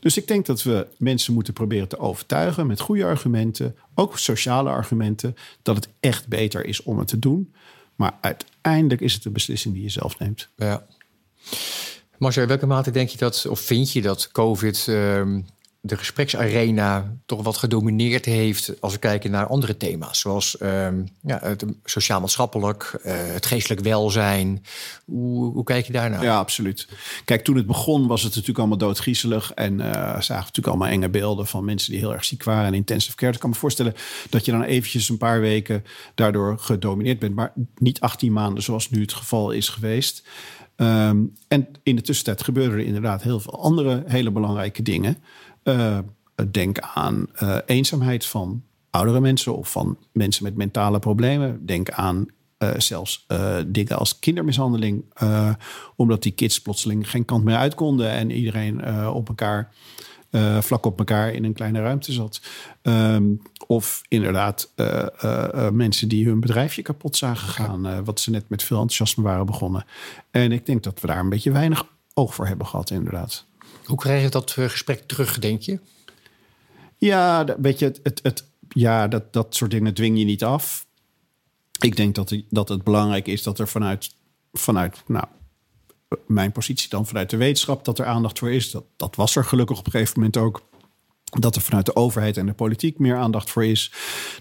[0.00, 4.70] Dus ik denk dat we mensen moeten proberen te overtuigen met goede argumenten, ook sociale
[4.70, 7.54] argumenten, dat het echt beter is om het te doen.
[7.94, 10.48] Maar uiteindelijk is het een beslissing die je zelf neemt.
[10.56, 10.86] Ja.
[12.18, 15.40] Marcel, welke mate denk je dat, of vind je dat COVID ehm,
[15.80, 21.38] de gespreksarena toch wat gedomineerd heeft als we kijken naar andere thema's, zoals um, ja,
[21.42, 24.64] het sociaal-maatschappelijk, uh, het geestelijk welzijn.
[25.04, 26.22] Hoe, hoe, kijk je daarnaar?
[26.22, 26.88] Ja, absoluut.
[27.24, 31.08] Kijk, toen het begon was het natuurlijk allemaal doodgriezelig en uh, zagen natuurlijk allemaal enge
[31.08, 33.32] beelden van mensen die heel erg ziek waren en intensive care.
[33.32, 33.94] Ik kan me voorstellen
[34.30, 38.90] dat je dan eventjes een paar weken daardoor gedomineerd bent, maar niet 18 maanden zoals
[38.90, 40.22] nu het geval is geweest.
[40.80, 45.16] Um, en in de tussentijd gebeuren er inderdaad heel veel andere hele belangrijke dingen.
[45.64, 45.98] Uh,
[46.50, 51.66] denk aan uh, eenzaamheid van oudere mensen of van mensen met mentale problemen.
[51.66, 52.26] Denk aan
[52.76, 53.26] zelfs
[53.66, 55.04] dingen als kindermishandeling.
[55.96, 59.72] omdat die kids plotseling geen kant meer uit konden en iedereen op elkaar
[60.30, 62.40] uh, vlak op elkaar in een kleine ruimte zat.
[62.82, 68.04] Um, of inderdaad uh, uh, mensen die hun bedrijfje kapot zagen gaan.
[68.04, 69.84] wat ze net met veel enthousiasme waren begonnen.
[70.30, 73.44] En ik denk dat we daar een beetje weinig oog voor hebben gehad, inderdaad.
[73.84, 75.78] Hoe krijg je dat gesprek terug, denk je?
[76.96, 80.86] Ja, weet je, het, het, het, ja dat, dat soort dingen dwing je niet af.
[81.80, 84.14] Ik denk dat, dat het belangrijk is dat er vanuit,
[84.52, 85.24] vanuit nou,
[86.26, 88.70] mijn positie dan vanuit de wetenschap dat er aandacht voor is.
[88.70, 90.66] Dat, dat was er gelukkig op een gegeven moment ook.
[91.24, 93.92] Dat er vanuit de overheid en de politiek meer aandacht voor is.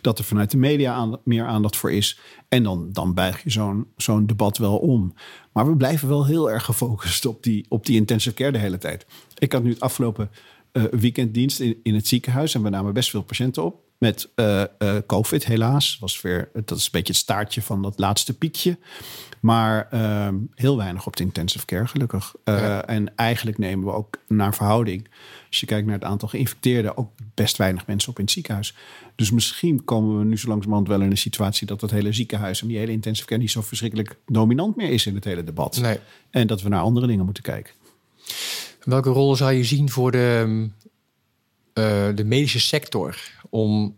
[0.02, 2.20] Dat er vanuit de media meer aandacht voor is.
[2.50, 5.14] En dan, dan buig je zo'n zo'n debat wel om.
[5.54, 8.78] Maar we blijven wel heel erg gefocust op die, op die intensive care de hele
[8.78, 9.06] tijd.
[9.38, 10.30] Ik had nu het afgelopen
[10.74, 12.56] uh, weekenddienst in, in het ziekenhuis.
[12.56, 13.86] En we namen best veel patiënten op.
[13.98, 15.98] Met uh, uh, COVID helaas.
[16.00, 18.78] Was weer, dat is een beetje het staartje van dat laatste piekje.
[19.40, 22.36] Maar uh, heel weinig op de intensive care, gelukkig.
[22.46, 25.08] Uh, En eigenlijk nemen we ook naar verhouding,
[25.48, 28.76] als je kijkt naar het aantal geïnfecteerden, ook best weinig mensen op in het ziekenhuis.
[29.16, 32.62] Dus misschien komen we nu zo langzamerhand wel in een situatie dat het hele ziekenhuis
[32.62, 35.78] en die hele intensive care niet zo verschrikkelijk dominant meer is in het hele debat.
[35.82, 36.00] Nee.
[36.30, 37.74] En dat we naar andere dingen moeten kijken.
[38.84, 40.68] Welke rol zou je zien voor de,
[41.74, 43.18] uh, de medische sector
[43.50, 43.96] om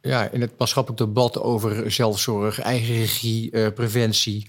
[0.00, 4.46] ja, in het maatschappelijk debat over zelfzorg, eigen regie, uh, preventie.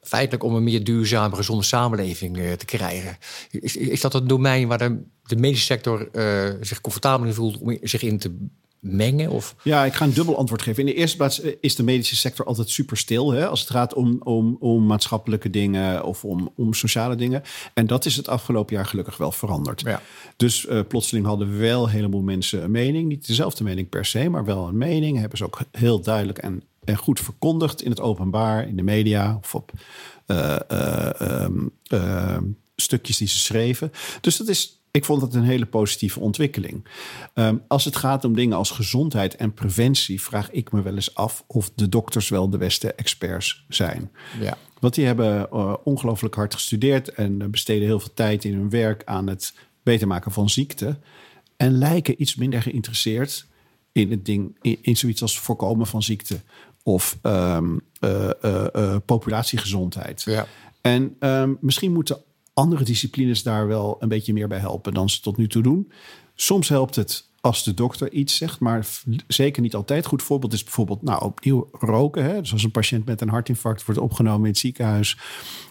[0.00, 3.18] Feitelijk om een meer duurzame, gezonde samenleving uh, te krijgen.
[3.50, 7.58] Is, is dat een domein waar de, de medische sector uh, zich comfortabel in voelt
[7.58, 8.46] om zich in te
[8.80, 9.30] mengen?
[9.30, 9.54] Of?
[9.62, 10.86] Ja, ik ga een dubbel antwoord geven.
[10.86, 13.70] In de eerste plaats eh, is de medische sector altijd super stil hè, als het
[13.70, 17.42] gaat om, om, om maatschappelijke dingen of om, om sociale dingen.
[17.74, 19.80] En dat is het afgelopen jaar gelukkig wel veranderd.
[19.80, 20.02] Ja.
[20.36, 23.08] Dus uh, plotseling hadden wel een heleboel mensen een mening.
[23.08, 25.18] Niet dezelfde mening per se, maar wel een mening.
[25.18, 29.38] Hebben ze ook heel duidelijk en, en goed verkondigd in het openbaar, in de media
[29.40, 29.72] of op
[30.26, 30.56] uh,
[31.92, 32.36] uh,
[32.76, 33.92] stukjes die ze schreven.
[34.20, 36.84] Dus dat is ik vond het een hele positieve ontwikkeling.
[37.34, 41.14] Um, als het gaat om dingen als gezondheid en preventie, vraag ik me wel eens
[41.14, 44.10] af of de dokters wel de beste experts zijn.
[44.40, 44.56] Ja.
[44.80, 49.02] Want die hebben uh, ongelooflijk hard gestudeerd en besteden heel veel tijd in hun werk
[49.04, 50.98] aan het beter maken van ziekte.
[51.56, 53.46] En lijken iets minder geïnteresseerd
[53.92, 56.40] in het ding, in, in zoiets als voorkomen van ziekte
[56.82, 60.22] of um, uh, uh, populatiegezondheid.
[60.22, 60.46] Ja.
[60.80, 62.22] En um, misschien moeten
[62.58, 65.92] andere disciplines daar wel een beetje meer bij helpen dan ze tot nu toe doen.
[66.34, 68.86] Soms helpt het als de dokter iets zegt, maar
[69.26, 70.06] zeker niet altijd.
[70.06, 72.24] Goed voorbeeld is bijvoorbeeld nou, opnieuw roken.
[72.24, 72.40] Hè?
[72.40, 75.18] Dus als een patiënt met een hartinfarct wordt opgenomen in het ziekenhuis.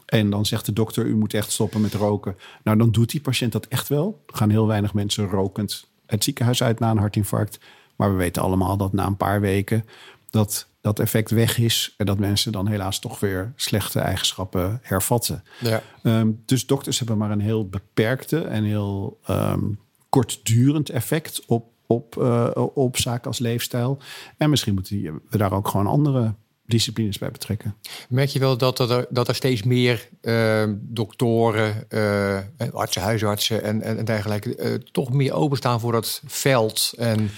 [0.05, 2.35] En dan zegt de dokter, u moet echt stoppen met roken.
[2.63, 4.23] Nou, dan doet die patiënt dat echt wel.
[4.27, 7.59] Er gaan heel weinig mensen rokend het ziekenhuis uit na een hartinfarct.
[7.95, 9.85] Maar we weten allemaal dat na een paar weken
[10.29, 11.93] dat dat effect weg is.
[11.97, 15.43] En dat mensen dan helaas toch weer slechte eigenschappen hervatten.
[15.59, 15.81] Ja.
[16.03, 22.15] Um, dus dokters hebben maar een heel beperkte en heel um, kortdurend effect op, op,
[22.19, 23.97] uh, op zaken als leefstijl.
[24.37, 26.33] En misschien moeten we daar ook gewoon andere
[26.65, 27.75] disciplines bij betrekken.
[28.09, 32.39] Merk je wel dat er, dat er steeds meer uh, doktoren, uh,
[32.73, 34.57] artsen, huisartsen en, en, en dergelijke...
[34.57, 37.29] Uh, toch meer openstaan voor dat veld en...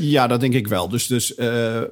[0.00, 0.88] Ja, dat denk ik wel.
[0.88, 1.36] Dus, dus uh,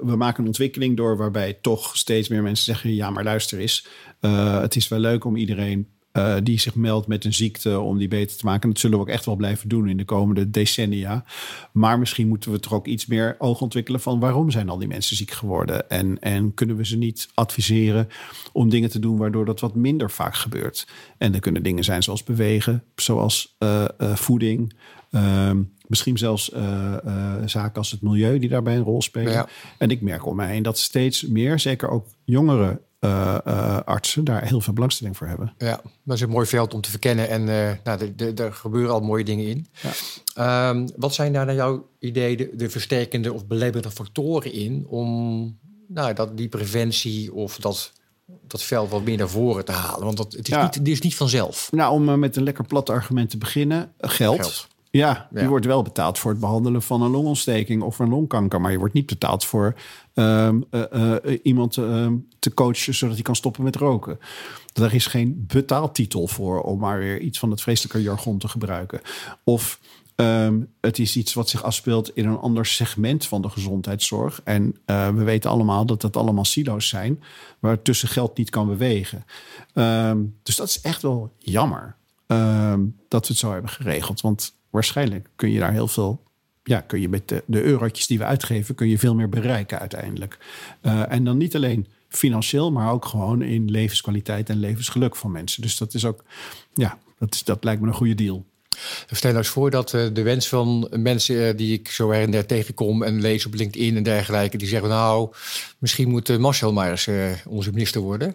[0.01, 3.87] we maken een ontwikkeling door waarbij toch steeds meer mensen zeggen: ja, maar luister eens,
[4.21, 7.97] uh, het is wel leuk om iedereen uh, die zich meldt met een ziekte om
[7.97, 8.69] die beter te maken.
[8.69, 11.23] Dat zullen we ook echt wel blijven doen in de komende decennia.
[11.71, 14.87] Maar misschien moeten we toch ook iets meer oog ontwikkelen van waarom zijn al die
[14.87, 15.89] mensen ziek geworden?
[15.89, 18.07] En, en kunnen we ze niet adviseren
[18.51, 20.87] om dingen te doen waardoor dat wat minder vaak gebeurt?
[21.17, 23.55] En er kunnen dingen zijn zoals bewegen, zoals
[23.99, 24.73] voeding.
[25.11, 29.31] Ehm, misschien zelfs uh, uh, zaken als het milieu die daarbij een rol spelen.
[29.31, 29.47] Ja.
[29.77, 34.47] En ik merk om mij heen dat steeds meer, zeker ook jongere uh, artsen, daar
[34.47, 35.53] heel veel belangstelling voor hebben.
[35.57, 37.29] Ja, dat is een mooi veld om te verkennen.
[37.29, 37.43] En
[37.83, 39.67] nou, er gebeuren al mooie dingen in.
[40.35, 40.69] Ja.
[40.69, 45.57] Um, wat zijn daar naar jouw idee de, de versterkende of belemmerende factoren in om
[45.87, 47.91] nou, dat, die preventie of dat
[48.47, 50.05] dat veld wat meer naar voren te halen?
[50.05, 50.63] Want dat, het, is Ja.
[50.63, 51.71] niet, het is niet vanzelf.
[51.71, 54.35] Nou, om uh, met een lekker plat argument te beginnen, geld.
[54.35, 54.67] Geld.
[54.91, 55.47] Ja, je Ja.
[55.47, 58.93] wordt wel betaald voor het behandelen van een longontsteking of een longkanker, maar je wordt
[58.93, 59.75] niet betaald voor
[60.13, 64.19] ehm, eh, eh, iemand ehm, te coachen zodat hij kan stoppen met roken.
[64.73, 69.01] Daar is geen betaaltitel voor, om maar weer iets van het vreselijke jargon te gebruiken.
[69.43, 69.79] Of
[70.15, 74.41] ehm, het is iets wat zich afspeelt in een ander segment van de gezondheidszorg.
[74.43, 77.23] En eh, we weten allemaal dat dat allemaal silo's zijn,
[77.59, 79.25] waar tussen geld niet kan bewegen.
[80.43, 81.95] Dus dat is echt wel jammer
[83.07, 84.21] dat we het zo hebben geregeld.
[84.21, 86.25] Want waarschijnlijk kun je daar heel veel.
[86.63, 89.79] Ja, kun je met de, de eurotjes die we uitgeven, kun je veel meer bereiken
[89.79, 90.37] uiteindelijk.
[90.81, 95.61] Eh, en dan niet alleen financieel, maar ook gewoon in levenskwaliteit en levensgeluk van mensen.
[95.61, 96.23] Dus dat is ook,
[96.73, 98.45] ja, dat, is, dat lijkt me een goede deal.
[99.11, 102.21] Stel nou eens voor dat uh, de wens van mensen uh, die ik zo her
[102.21, 105.29] en der tegenkom en lees op LinkedIn en dergelijke, die zeggen nou,
[105.77, 107.09] misschien moet Marcel maar eens
[107.47, 108.33] onze minister worden.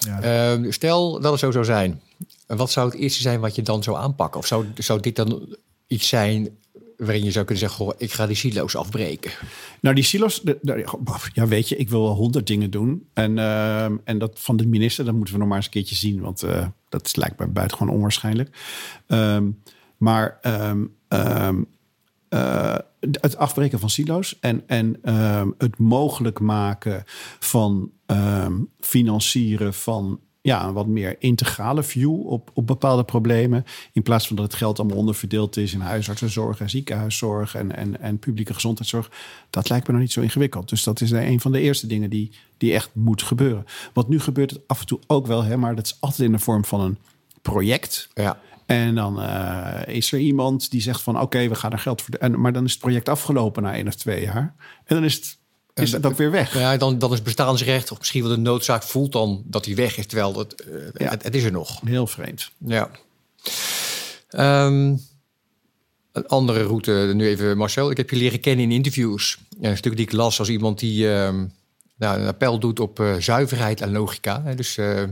[0.00, 0.58] Ja.
[0.70, 2.00] Stel dat het zo zou zijn.
[2.46, 4.40] Wat zou het eerste zijn wat je dan zou aanpakken?
[4.40, 5.56] Of zou, zou dit dan
[5.86, 6.48] iets zijn
[6.96, 9.30] waarin je zou kunnen zeggen: goh, ik ga die silo's afbreken?
[9.80, 10.42] Nou, die silo's,
[11.32, 13.08] ja, weet je, ik wil wel honderd dingen doen.
[13.12, 15.94] En, ehm, en dat van de minister, dat moeten we nog maar eens een keertje
[15.94, 16.44] zien, want
[16.88, 18.56] dat lijkt me buitengewoon onwaarschijnlijk.
[19.06, 19.62] Um,
[19.96, 21.62] maar ehm, ehm,
[22.28, 27.02] eh, het afbreken van silo's en, en ehm, het mogelijk maken
[27.38, 27.90] van
[28.80, 33.64] financieren van ja, een wat meer integrale view op, op bepaalde problemen.
[33.92, 38.00] In plaats van dat het geld allemaal onderverdeeld is in huisartsenzorg en ziekenhuiszorg en, en,
[38.00, 39.10] en publieke gezondheidszorg.
[39.50, 40.68] Dat lijkt me nog niet zo ingewikkeld.
[40.68, 43.64] Dus dat is een van de eerste dingen die, die echt moet gebeuren.
[43.92, 46.32] Want nu gebeurt het af en toe ook wel, hè, maar dat is altijd in
[46.32, 46.98] de vorm van een
[47.42, 48.08] project.
[48.14, 48.40] Ja.
[48.66, 52.14] En dan uh, is er iemand die zegt van oké, we gaan er geld voor.
[52.14, 54.54] En, maar dan is het project afgelopen na één of twee jaar.
[54.84, 55.38] En dan is het,
[55.82, 56.54] is het ook weer weg.
[56.54, 59.96] Ja, dan, dan is bestaansrecht of misschien wel de noodzaak voelt dan dat hij weg
[59.96, 60.06] is.
[60.06, 61.10] Terwijl het, uh, ja.
[61.10, 61.80] het, het, is er nog.
[61.84, 62.50] Heel vreemd.
[62.58, 62.90] Ja.
[64.66, 65.00] Um,
[66.12, 67.90] een andere route, nu even Marcel.
[67.90, 69.38] Ik heb je leren kennen in interviews.
[69.60, 71.52] Ja, een stuk die ik las als iemand die um,
[71.96, 74.38] nou, een appel doet op uh, zuiverheid en logica.
[74.54, 75.02] Dus uh,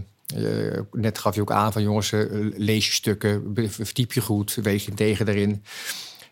[0.93, 2.13] net gaf je ook aan van jongens,
[2.57, 5.65] lees je stukken, verdiep je goed, wees je tegen daarin.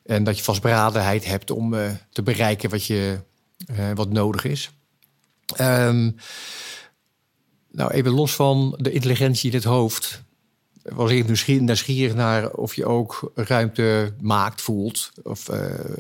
[0.05, 1.75] En dat je vastberadenheid hebt om
[2.11, 3.19] te bereiken wat, je,
[3.95, 4.71] wat nodig is.
[5.61, 6.17] Um,
[7.71, 10.23] nou, even los van de intelligentie in het hoofd.
[10.83, 15.13] Was ik nieuwsgierig naar of je ook ruimte maakt, voelt.
[15.23, 15.49] Of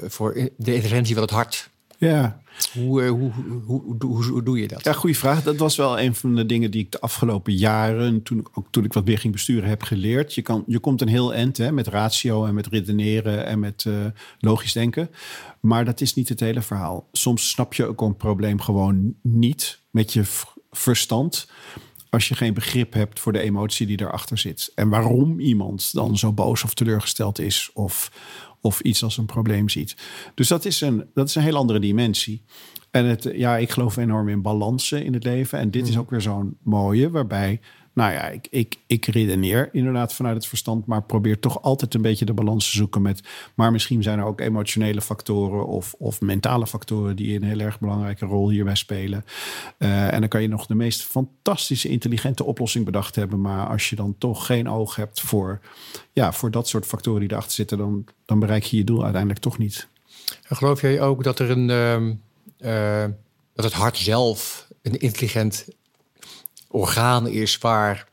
[0.03, 1.71] voor de intelligentie van het hart.
[2.09, 2.41] Ja,
[2.73, 3.33] hoe, hoe,
[3.67, 4.85] hoe, hoe, hoe, doe je dat?
[4.85, 5.43] Ja, goede vraag.
[5.43, 8.85] Dat was wel een van de dingen die ik de afgelopen jaren, toen, ook toen
[8.85, 10.35] ik wat meer ging besturen, heb geleerd.
[10.35, 13.85] Je, kan, je komt een heel eind hè, met ratio en met redeneren en met
[13.89, 13.95] uh,
[14.39, 15.11] logisch denken.
[15.61, 17.09] Maar dat is niet het hele verhaal.
[17.13, 20.23] Soms snap je ook een probleem gewoon niet met je
[20.71, 21.49] verstand
[22.13, 24.73] als je geen begrip hebt voor de emotie die erachter zit.
[24.75, 27.71] En waarom iemand dan zo boos of teleurgesteld is.
[27.75, 28.11] Of,
[28.61, 29.97] of iets als een probleem ziet.
[30.35, 32.43] Dus dat is een, dat is een heel andere dimensie.
[32.91, 35.59] En het, ja, ik geloof enorm in balansen in het leven.
[35.59, 36.01] En dit is mm.
[36.01, 37.61] ook weer zo'n mooie, waarbij
[37.95, 42.03] nou ja, ik, ik, ik redeneer inderdaad vanuit het verstand, maar probeer toch altijd een
[42.03, 43.23] beetje de balans te zoeken met.
[43.55, 47.81] Maar misschien zijn er ook emotionele factoren of, of mentale factoren die een heel erg
[47.81, 49.25] belangrijke rol hierbij spelen.
[49.79, 53.41] Uh, en dan kan je nog de meest fantastische, intelligente oplossing bedacht hebben.
[53.41, 55.61] Maar als je dan toch geen oog hebt voor,
[56.13, 59.43] ja, voor dat soort factoren die erachter zitten, dan, dan bereik je je doel uiteindelijk
[59.43, 59.89] toch niet.
[60.49, 61.69] En geloof jij ook dat er een.
[62.59, 63.05] Uh,
[63.55, 65.67] dat het hart zelf een intelligent
[66.73, 68.09] orgaan is waar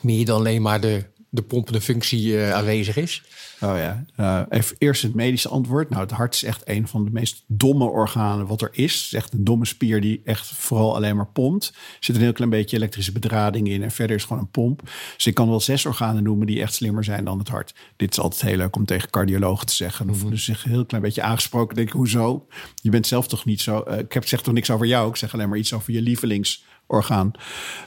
[0.00, 3.22] meer dan alleen maar de, de pompende functie uh, aanwezig is?
[3.62, 5.90] Oh ja, uh, even eerst het medische antwoord.
[5.90, 8.94] Nou, het hart is echt een van de meest domme organen wat er is.
[8.94, 11.66] Het is echt een domme spier die echt vooral alleen maar pompt.
[11.74, 14.82] Er zit een heel klein beetje elektrische bedrading in en verder is gewoon een pomp.
[15.16, 17.74] Dus ik kan wel zes organen noemen die echt slimmer zijn dan het hart.
[17.96, 20.06] Dit is altijd heel leuk om tegen cardiologen te zeggen.
[20.06, 21.76] Dan voelen ze zich een heel klein beetje aangesproken.
[21.76, 22.46] denk ik, hoezo?
[22.82, 23.84] Je bent zelf toch niet zo...
[23.88, 25.08] Uh, ik heb, zeg toch niks over jou?
[25.08, 27.30] Ik zeg alleen maar iets over je lievelings orgaan.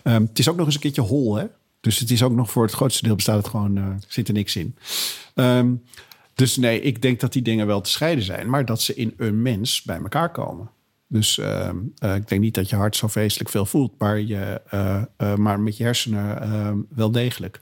[0.03, 1.45] Um, het is ook nog eens een keertje hol, hè?
[1.79, 4.33] Dus het is ook nog voor het grootste deel bestaat het gewoon, uh, zit er
[4.33, 4.75] niks in.
[5.35, 5.83] Um,
[6.33, 9.13] dus nee, ik denk dat die dingen wel te scheiden zijn, maar dat ze in
[9.17, 10.69] een mens bij elkaar komen.
[11.07, 11.69] Dus uh,
[12.03, 15.59] uh, ik denk niet dat je hart zo vreselijk veel voelt, maar, je, uh, maar
[15.59, 17.59] met je hersenen ehm, wel degelijk.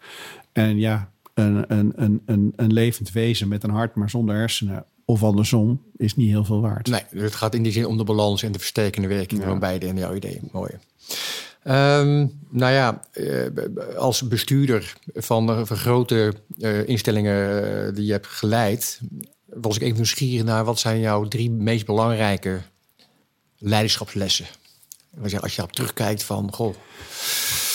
[0.52, 5.24] En ja, een, een, een, een levend wezen met een hart, maar zonder hersenen, of
[5.24, 6.88] andersom, is niet heel veel waard.
[6.88, 9.86] Nee, het gaat in die zin om de balans en de versterkende werking van beide
[9.86, 10.40] in jouw idee.
[10.52, 10.72] Mooi.
[11.64, 18.28] Um, nou ja, eh, als bestuurder van, van grote uh, instellingen eh, die je hebt
[18.28, 19.00] geleid,
[19.46, 22.62] was ik even nieuwsgierig naar wat zijn jouw drie meest belangrijke
[23.58, 24.46] leiderschapslessen?
[25.22, 26.76] Als je, als je op terugkijkt van, goh.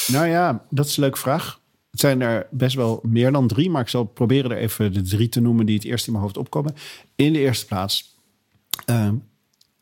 [0.06, 1.60] Nou ja, dat is een leuke vraag.
[1.96, 5.02] Het zijn er best wel meer dan drie, maar ik zal proberen er even de
[5.02, 6.74] drie te noemen die het eerst in mijn hoofd opkomen.
[7.14, 8.16] In de eerste plaats,
[8.86, 9.22] um,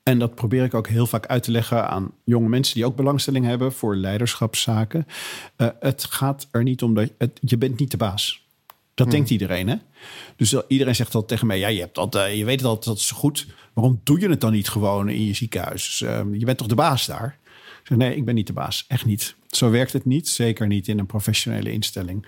[0.02, 2.96] en dat probeer ik ook heel vaak uit te leggen aan jonge mensen die ook
[2.96, 5.06] belangstelling hebben voor leiderschapszaken.
[5.56, 8.46] Uh, het gaat er niet om dat het, je bent niet de baas.
[8.94, 9.38] Dat denkt hmm.
[9.38, 9.76] iedereen, hè?
[10.36, 12.86] Dus iedereen zegt dat tegen mij: ja, je, hebt dat, uh, je weet het altijd,
[12.86, 13.46] dat is goed.
[13.72, 15.98] Waarom doe je het dan niet gewoon in je ziekenhuis?
[15.98, 17.38] Dus, uh, je bent toch de baas daar?
[17.84, 18.84] Zeg, nee, ik ben niet de baas.
[18.88, 19.36] Echt niet.
[19.46, 20.28] Zo werkt het niet.
[20.28, 22.26] Zeker niet in een professionele instelling.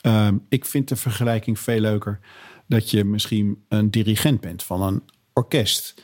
[0.00, 2.20] Ehm, ik vind de vergelijking veel leuker
[2.66, 5.02] dat je misschien een dirigent bent van een
[5.32, 6.02] orkest.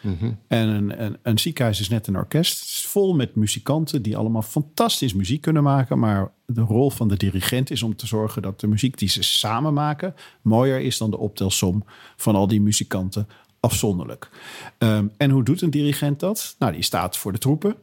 [0.48, 2.60] En een, een, een ziekenhuis is net een orkest.
[2.60, 5.98] Het is vol met muzikanten die allemaal fantastisch muziek kunnen maken.
[5.98, 9.22] Maar de rol van de dirigent is om te zorgen dat de muziek die ze
[9.22, 11.84] samen maken mooier is dan de optelsom
[12.16, 13.28] van al die muzikanten
[13.60, 14.30] afzonderlijk.
[14.78, 16.54] Ehm, en hoe doet een dirigent dat?
[16.58, 17.76] Nou, die staat voor de troepen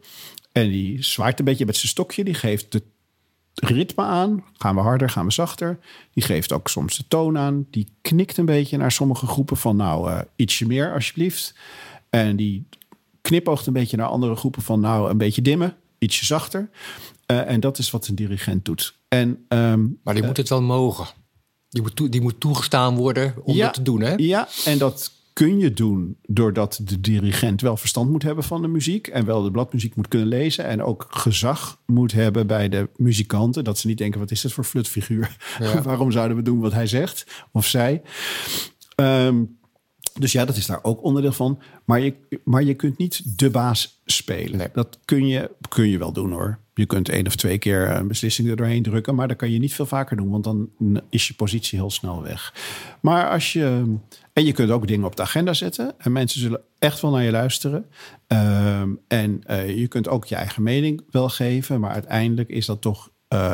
[0.58, 2.24] en die zwaait een beetje met zijn stokje.
[2.24, 2.84] Die geeft de
[3.54, 4.44] ritme aan.
[4.54, 5.80] Gaan we harder, gaan we zachter.
[6.14, 7.68] Die geeft ook soms de toon aan.
[7.72, 11.56] Die knikt een beetje naar sommige groepen van nou, uh, ietsje meer alsjeblieft.
[12.10, 12.68] En die
[13.22, 16.70] knipoogt een beetje naar andere groepen van nou, een beetje dimmen, ietsje zachter.
[17.32, 18.98] Uh, en dat is wat een dirigent doet.
[19.08, 21.08] En, um, maar die uh, moet het wel mogen.
[21.70, 24.14] Die moet, toe, die moet toegestaan worden om ja, dat te doen, hè?
[24.16, 28.68] Ja, en dat kun je doen doordat de dirigent wel verstand moet hebben van de
[28.68, 32.90] muziek en wel de bladmuziek moet kunnen lezen en ook gezag moet hebben bij de
[32.96, 33.64] muzikanten.
[33.64, 35.38] Dat ze niet denken, wat is dat voor flutfiguur?
[35.60, 35.82] Ja.
[35.92, 38.02] Waarom zouden we doen wat hij zegt of zij?
[38.96, 39.58] Um,
[40.14, 41.60] dus ja, dat is daar ook onderdeel van.
[41.86, 44.58] Maar je, maar je kunt niet de baas spelen.
[44.58, 44.70] Nee.
[44.74, 46.60] Dat kun je, kun je wel doen hoor.
[46.78, 49.16] Je kunt één of twee keer een beslissing er doorheen drukken.
[49.16, 50.30] Maar dat kan je niet veel vaker doen.
[50.30, 50.70] Want dan
[51.10, 52.54] is je positie heel snel weg.
[53.02, 53.96] Maar als je.
[54.34, 55.94] En je kunt ook dingen op de agenda zetten.
[55.98, 57.86] En mensen zullen echt wel naar je luisteren.
[58.28, 61.80] Um, en uh, je kunt ook je eigen mening wel geven.
[61.80, 63.10] Maar uiteindelijk is dat toch.
[63.34, 63.54] Uh,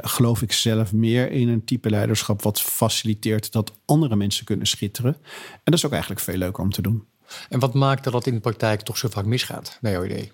[0.00, 5.16] geloof ik zelf meer in een type leiderschap wat faciliteert dat andere mensen kunnen schitteren.
[5.50, 7.04] En dat is ook eigenlijk veel leuker om te doen.
[7.48, 10.32] En wat maakt dat dat in de praktijk toch zo vaak misgaat, naar jouw idee?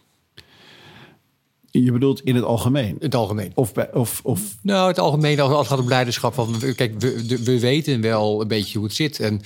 [1.71, 2.89] Je bedoelt in het algemeen?
[2.89, 3.53] In het algemeen.
[3.55, 4.41] Of, bij, of, of...
[4.63, 6.35] Nou, het algemeen, als het gaat om leiderschap.
[6.35, 9.21] Van, kijk, we, we weten wel een beetje hoe het zit.
[9.21, 9.41] En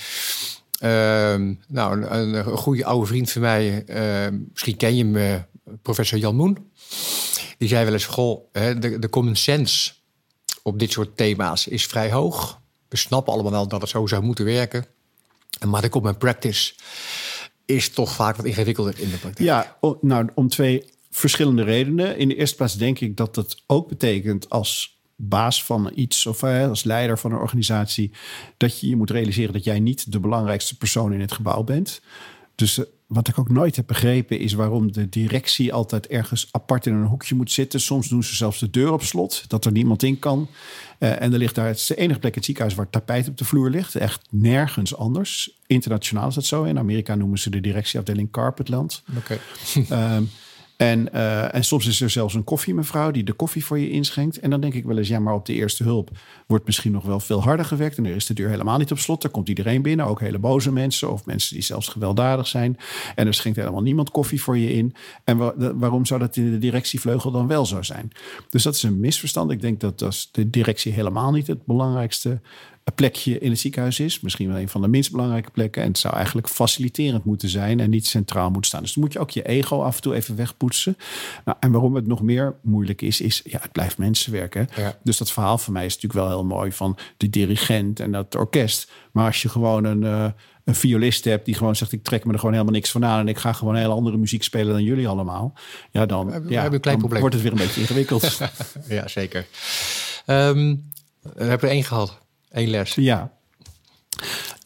[0.84, 5.34] uh, nou, een, een, goede oude vriend van mij, uh, misschien ken je hem, uh,
[5.82, 6.70] professor Jan Moen.
[7.58, 9.92] Die zei wel eens, goh, de, de common sense
[10.62, 12.60] op dit soort thema's is vrij hoog.
[12.88, 14.84] We snappen allemaal wel dat het zo zou moeten werken.
[15.66, 16.74] Maar de common practice
[17.64, 19.48] is toch vaak wat ingewikkelder in de praktijk.
[19.48, 20.84] Ja, nou, om twee
[21.16, 22.18] verschillende redenen.
[22.18, 26.42] In de eerste plaats denk ik dat het ook betekent als baas van iets of
[26.42, 28.10] als leider van een organisatie
[28.56, 32.00] dat je je moet realiseren dat jij niet de belangrijkste persoon in het gebouw bent.
[32.54, 36.94] Dus wat ik ook nooit heb begrepen is waarom de directie altijd ergens apart in
[36.94, 37.80] een hoekje moet zitten.
[37.80, 40.48] Soms doen ze zelfs de deur op slot, dat er niemand in kan.
[40.98, 43.28] Uh, en er ligt daar, het is de enige plek in het ziekenhuis waar tapijt
[43.28, 43.94] op de vloer ligt.
[43.94, 45.58] Echt nergens anders.
[45.66, 46.62] Internationaal is dat zo.
[46.62, 49.02] In Amerika noemen ze de directieafdeling Carpetland.
[49.16, 49.38] Oké.
[49.74, 50.16] Okay.
[50.16, 50.30] um,
[50.76, 54.38] En, uh, en soms is er zelfs een koffiemevrouw die de koffie voor je inschenkt.
[54.38, 56.10] En dan denk ik wel eens, ja, maar op de eerste hulp
[56.46, 57.96] wordt misschien nog wel veel harder gewerkt.
[57.96, 59.24] En er is de deur helemaal niet op slot.
[59.24, 62.76] Er komt iedereen binnen, ook hele boze mensen of mensen die zelfs gewelddadig zijn.
[63.14, 64.94] En er schenkt helemaal niemand koffie voor je in.
[65.24, 68.12] En wa waarom zou dat in de directievleugel dan wel zo zijn?
[68.50, 69.50] Dus dat is een misverstand.
[69.50, 72.40] Ik denk dat, dat de directie helemaal niet het belangrijkste
[72.92, 74.20] plekje in het ziekenhuis is.
[74.20, 75.82] Misschien wel een van de minst belangrijke plekken.
[75.82, 78.82] En het zou eigenlijk faciliterend moeten zijn en niet centraal moeten staan.
[78.82, 80.96] Dus dan moet je ook je ego af en toe even wegpoetsen.
[81.44, 84.66] Nou, en waarom het nog meer moeilijk is, is ja, het blijft mensenwerk.
[84.76, 84.98] Ja.
[85.02, 88.34] Dus dat verhaal van mij is natuurlijk wel heel mooi van de dirigent en dat
[88.34, 88.90] orkest.
[89.12, 90.26] Maar als je gewoon een, uh,
[90.64, 93.20] een violist hebt die gewoon zegt: Ik trek me er gewoon helemaal niks van aan
[93.20, 95.52] en ik ga gewoon hele andere muziek spelen dan jullie allemaal.
[95.90, 97.20] Ja, dan, we ja, hebben een klein probleem.
[97.20, 98.38] wordt het weer een beetje ingewikkeld.
[98.88, 99.46] ja, zeker.
[100.26, 102.22] Um, we hebben er één gehad.
[102.54, 102.94] Eén les.
[102.94, 103.32] Ja.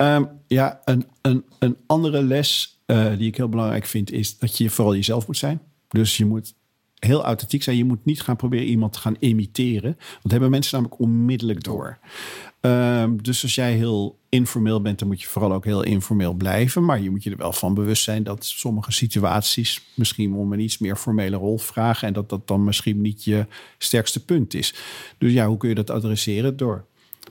[0.01, 4.59] Um, ja, een, een, een andere les uh, die ik heel belangrijk vind, is dat
[4.59, 5.61] je vooral jezelf moet zijn.
[5.89, 6.55] Dus je moet
[6.99, 7.77] heel authentiek zijn.
[7.77, 9.97] Je moet niet gaan proberen iemand te gaan imiteren.
[9.99, 11.99] Want hebben mensen namelijk onmiddellijk door.
[12.61, 16.85] Um, dus als jij heel informeel bent, dan moet je vooral ook heel informeel blijven.
[16.85, 20.61] Maar je moet je er wel van bewust zijn dat sommige situaties misschien om een
[20.61, 22.09] iets meer formele rol vragen.
[22.09, 23.47] En dat dat dan misschien niet je
[23.79, 24.75] sterkste punt is.
[25.19, 26.57] Dus ja, hoe kun je dat adresseren?
[26.57, 26.87] Door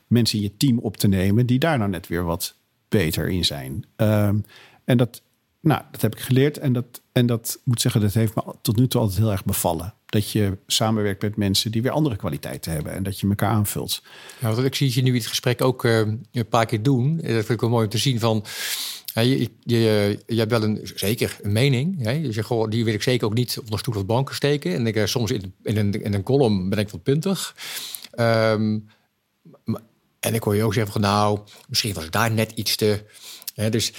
[0.08, 2.56] mensen in je team op te nemen die daar nou net weer wat
[2.90, 3.86] beter in zijn.
[3.96, 4.46] Um,
[4.86, 5.22] en dat,
[5.62, 6.58] nou, dat heb ik geleerd.
[6.58, 9.46] En dat, en dat moet zeggen, dat heeft me tot nu toe altijd heel erg
[9.46, 9.94] bevallen.
[10.06, 12.94] Dat je samenwerkt met mensen die weer andere kwaliteiten hebben.
[12.94, 14.04] En dat je elkaar aanvult.
[14.40, 15.98] Ja, wat ik zie je nu in het gesprek ook uh,
[16.32, 17.16] een paar keer doen.
[17.18, 18.46] Dat vind ik wel mooi om te zien van.
[19.06, 22.04] Ja, je, je, je, hebt wel een, zeker een mening.
[22.04, 22.12] Hè?
[22.12, 24.74] Je zegt, goh, die wil ik zeker ook niet op de stoel of banken steken.
[24.74, 27.56] En ik, uh, soms in, in, een, in een column ben ik wat puntig.
[28.20, 28.88] Um,
[30.20, 31.40] en ik hoor je ook zeggen van nou,
[31.70, 33.04] misschien was ik daar net iets te.
[33.54, 33.94] Hè, dus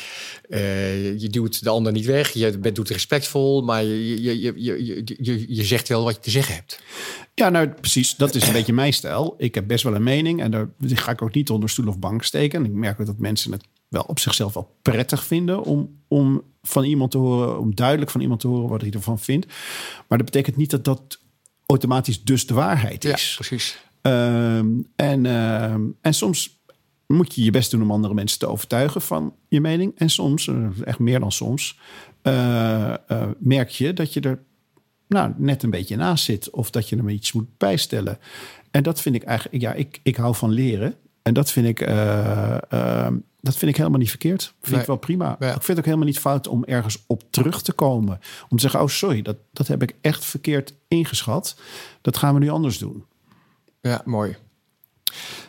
[0.48, 4.52] uh, je duwt de ander niet weg, je bent, doet respectvol, maar je, je, je,
[4.56, 6.80] je, je, je zegt wel wat je te zeggen hebt.
[7.34, 9.34] Ja, nou precies, dat is een beetje mijn stijl.
[9.38, 11.98] Ik heb best wel een mening en daar ga ik ook niet onder stoel of
[11.98, 12.58] bank steken.
[12.58, 16.42] En ik merk ook dat mensen het wel op zichzelf wel prettig vinden om, om
[16.62, 19.46] van iemand te horen, om duidelijk van iemand te horen wat hij ervan vindt.
[20.08, 21.18] Maar dat betekent niet dat dat
[21.66, 23.28] automatisch dus de waarheid is.
[23.28, 23.78] Ja, precies.
[24.02, 26.60] Um, en, um, en soms
[27.06, 29.92] moet je je best doen om andere mensen te overtuigen van je mening.
[29.96, 30.50] En soms,
[30.84, 31.78] echt meer dan soms,
[33.38, 34.42] merk je dat je er
[35.06, 36.50] nou, net een beetje naast zit.
[36.50, 38.18] Of dat je hem iets moet bijstellen.
[38.70, 40.94] En dat vind ik eigenlijk, ja, ik, ik hou van leren.
[41.22, 41.78] En dat vind ik,
[43.40, 44.54] dat vind ik helemaal niet verkeerd.
[44.60, 45.32] Vind ik wel prima.
[45.32, 48.20] Ik vind het ook helemaal niet fout om ergens op terug te komen.
[48.48, 51.56] Om te zeggen, oh sorry, dat, dat heb ik echt verkeerd ingeschat.
[52.00, 53.04] Dat gaan we nu anders doen.
[53.80, 54.36] Ja, mooi.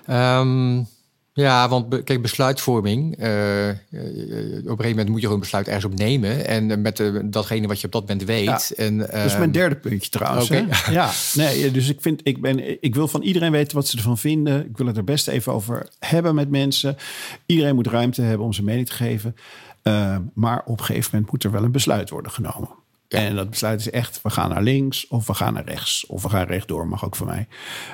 [0.10, 0.88] Um,
[1.34, 3.24] ja, want kijk, besluitvorming.
[3.24, 4.16] Uh, op een
[4.62, 6.48] gegeven moment moet je gewoon een besluit ergens op nemen.
[6.48, 8.46] En met datgene wat je op dat moment weet.
[8.46, 10.50] Ja, en, dat is mijn ehm, derde puntje trouwens.
[10.50, 10.68] Okay.
[10.92, 14.18] Ja, nee, dus ik, vind, ik, ben, ik wil van iedereen weten wat ze ervan
[14.18, 14.66] vinden.
[14.66, 16.98] Ik wil het er best even over hebben met mensen.
[17.46, 19.36] Iedereen moet ruimte hebben om zijn mening te geven.
[19.84, 22.70] Uh, maar op een gegeven moment moet er wel een besluit worden genomen.
[23.10, 26.06] En dat besluit is echt, we gaan naar links of we gaan naar rechts.
[26.06, 27.48] Of we gaan rechtdoor, mag ook voor mij.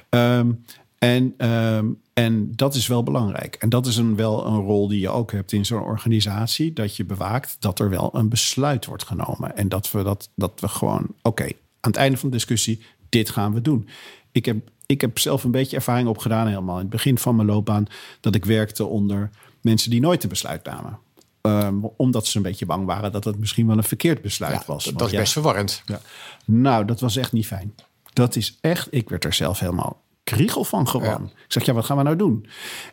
[0.10, 0.64] Um,
[1.00, 3.56] en, ehm, en dat is wel belangrijk.
[3.56, 6.74] En dat is een, wel een rol die je ook hebt in zo'n organisatie.
[6.74, 9.58] Dat je bewaakt dat er wel een besluit wordt genomen.
[9.58, 13.30] En dat we, dat, dat we gewoon, oké, aan het einde van de discussie, dit
[13.30, 13.88] gaan we doen.
[14.32, 17.48] Ik heb, ik heb zelf een beetje ervaring opgedaan, helemaal in het begin van mijn
[17.48, 17.88] loopbaan,
[18.20, 19.30] dat ik werkte onder
[19.62, 21.00] mensen die nooit een besluit namen.
[21.46, 24.86] Ehm, omdat ze een beetje bang waren dat het misschien wel een verkeerd besluit was.
[24.86, 25.82] Dat, is best verwarrend.
[25.86, 26.00] Ja.
[26.46, 27.76] Nou, dat was echt niet fijn.
[28.14, 31.26] Dat is echt, ik werd er zelf helemaal kriegel van gewoon.
[31.26, 32.48] Ik zeg, ja, wat gaan we nou doen?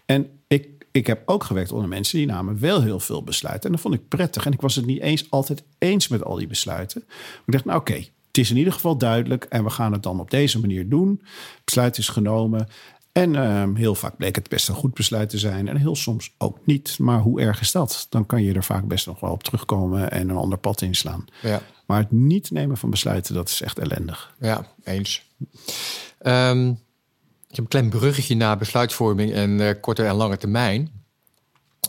[0.06, 3.64] En ik, ik heb ook gewerkt onder mensen die namen wel heel veel besluiten.
[3.64, 4.46] En dat vond ik prettig.
[4.46, 7.04] En ik was het niet eens altijd eens met al die besluiten.
[7.46, 7.94] ik dacht, nou oké,
[8.32, 9.44] het is in ieder geval duidelijk.
[9.44, 11.22] En we gaan het dan op deze manier doen.
[11.64, 12.68] besluit is genomen.
[13.12, 15.68] En ehm, heel vaak bleek het best een goed besluit te zijn.
[15.68, 16.98] En heel soms ook niet.
[16.98, 18.06] Maar hoe erg is dat?
[18.08, 21.24] Dan kan je er vaak best nog wel op terugkomen en een ander pad inslaan.
[21.42, 21.62] Ja.
[21.86, 24.34] Maar het niet nemen van besluiten, dat is echt ellendig.
[24.40, 25.30] Ja, eens.
[26.22, 26.70] Um,
[27.48, 30.90] ik heb een klein bruggetje naar besluitvorming en uh, korte en lange termijn.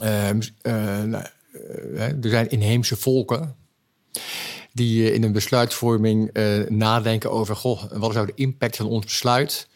[0.03, 0.29] Uh,
[0.61, 1.25] nou,
[1.95, 3.55] er zijn inheemse volken
[4.71, 6.33] die in een besluitvorming
[6.69, 7.55] nadenken over...
[7.55, 9.67] Goh, wat zou de impact van ons besluit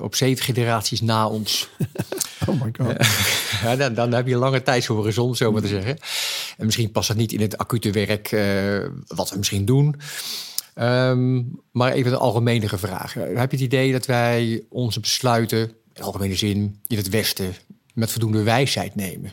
[0.00, 1.68] op zeven generaties na ons...
[2.46, 2.96] Oh my god.
[3.64, 5.98] ja, dan, dan, heb je een lange tijdshorizon, zo maar te zeggen.
[6.56, 8.30] En misschien past dat niet in het acute werk
[9.06, 9.96] wat we misschien doen...
[10.74, 11.42] Ehm,
[11.72, 13.14] maar even een algemenere vraag.
[13.14, 17.54] Heb je het idee dat wij onze besluiten, in algemene zin, in het Westen
[17.94, 19.32] met voldoende wijsheid nemen?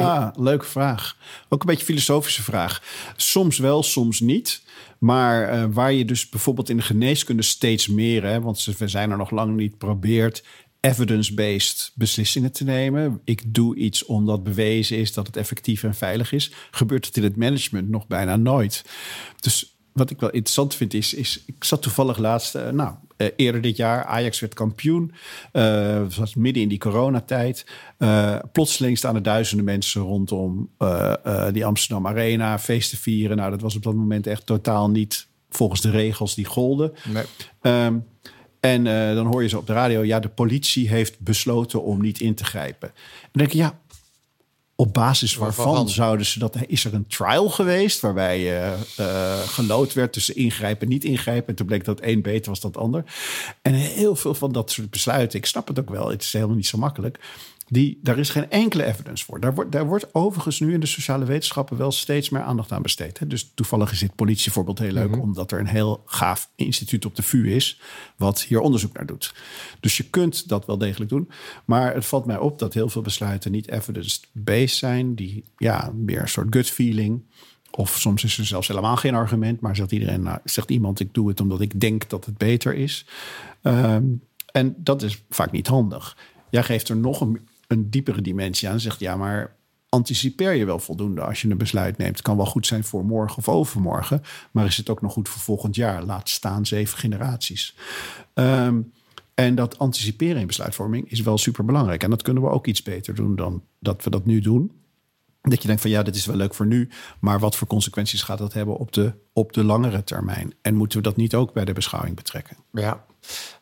[0.00, 1.16] Ah, leuke vraag.
[1.48, 2.82] Ook een beetje filosofische vraag.
[3.16, 4.62] Soms wel, soms niet.
[4.98, 9.10] Maar uh, waar je dus bijvoorbeeld in de geneeskunde steeds meer, hè, want we zijn
[9.10, 10.42] er nog lang niet, probeert
[10.80, 13.20] evidence-based beslissingen te nemen.
[13.24, 16.52] Ik doe iets omdat bewezen is dat het effectief en veilig is.
[16.70, 18.84] Gebeurt het in het management nog bijna nooit.
[19.40, 23.28] Dus wat ik wel interessant vind is, is ik zat toevallig laatst, uh, nou, uh,
[23.36, 25.12] eerder dit jaar, Ajax werd kampioen.
[25.52, 27.66] Uh, was midden in die coronatijd.
[27.98, 30.70] Uh, plotseling staan er duizenden mensen rondom
[31.52, 33.36] die Amsterdam Arena feest te vieren.
[33.36, 36.92] Nou, dat was op dat moment echt totaal niet volgens de regels die golden.
[37.12, 37.24] Nee.
[37.84, 38.04] Um,
[38.60, 42.20] en dan hoor je ze op de radio, ja, de politie heeft besloten om niet
[42.20, 42.88] in te grijpen.
[42.88, 43.78] En dan denk je, ja,
[44.82, 46.56] op basis waarvan, zouden ze dat...
[46.66, 51.48] Is er een trial geweest waarbij uh, uh, gelood werd tussen ingrijpen en niet ingrijpen?
[51.48, 53.04] En toen bleek dat één beter was dan het ander.
[53.62, 56.56] En heel veel van dat soort besluiten, ik snap het ook wel, het is helemaal
[56.56, 57.18] niet zo makkelijk...
[57.72, 59.40] Die, daar is geen enkele evidence voor.
[59.40, 62.82] Daar wordt, daar wordt overigens nu in de sociale wetenschappen wel steeds meer aandacht aan
[62.82, 63.18] besteed.
[63.18, 63.26] Hè?
[63.26, 65.20] Dus toevallig is dit politievoorbeeld heel leuk, mhm.
[65.20, 67.80] omdat er een heel gaaf instituut op de VU is,
[68.16, 69.34] wat hier onderzoek naar doet.
[69.80, 71.30] Dus je kunt dat wel degelijk doen.
[71.64, 76.20] Maar het valt mij op dat heel veel besluiten niet evidence-based zijn, die ja, meer
[76.20, 77.22] een soort gut feeling.
[77.70, 81.14] Of soms is er zelfs helemaal geen argument, maar zegt iedereen, nou, zegt iemand, ik
[81.14, 83.06] doe het omdat ik denk dat het beter is.
[83.62, 84.04] Ehm,
[84.52, 86.16] en dat is vaak niet handig.
[86.50, 88.80] Jij geeft er nog een een diepere dimensie aan.
[88.80, 89.56] Zegt ja, maar
[89.88, 92.22] anticipeer je wel voldoende als je een besluit neemt.
[92.22, 95.40] Kan wel goed zijn voor morgen of overmorgen, maar is het ook nog goed voor
[95.40, 96.02] volgend jaar?
[96.02, 97.76] Laat staan zeven generaties.
[98.34, 98.80] Ehm,
[99.34, 102.02] en dat anticiperen in besluitvorming is wel super belangrijk.
[102.02, 104.72] En dat kunnen we ook iets beter doen dan dat we dat nu doen.
[105.42, 106.88] Dat je denkt van ja, dit is wel leuk voor nu,
[107.20, 110.54] maar wat voor consequenties gaat dat hebben op de, op de langere termijn?
[110.62, 112.56] En moeten we dat niet ook bij de beschouwing betrekken?
[112.72, 113.04] Ja,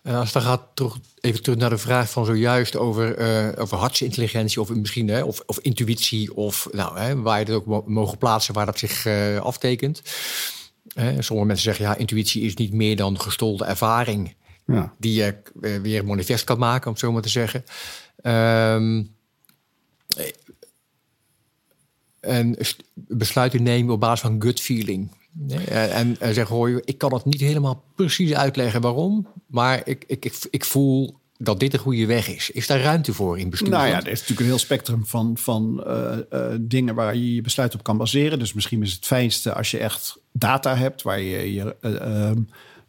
[0.03, 3.63] en als het dan gaat terug, even terug naar de vraag van zojuist over, uh,
[3.63, 7.89] over hartsintelligentie of misschien hè, of, of intuïtie of nou, hè, waar je het ook
[7.89, 10.03] mogen plaatsen waar dat zich uh, aftekent.
[10.95, 14.35] sommige mensen zeggen ja, intuïtie is niet meer dan gestolde ervaring
[14.67, 14.95] ja.
[14.99, 17.65] die je uh, weer manifest kan maken, om het zo maar te zeggen.
[18.23, 19.15] Um,
[22.21, 22.57] en
[22.95, 25.11] besluiten nemen op basis van gut feeling.
[25.69, 30.25] En, en zeggen, hoor, ik kan het niet helemaal precies uitleggen waarom, maar ik, ik,
[30.25, 32.51] ik, ik voel dat dit de goede weg is?
[32.51, 33.69] Is daar ruimte voor in bestuur?
[33.69, 37.35] Nou ja, er is natuurlijk een heel spectrum van, van uh, uh, dingen waar je
[37.35, 38.39] je besluit op kan baseren.
[38.39, 42.31] Dus misschien is het fijnste als je echt data hebt waar je je uh,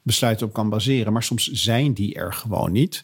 [0.01, 1.13] besluit op kan baseren.
[1.13, 3.03] Maar soms zijn die er gewoon niet.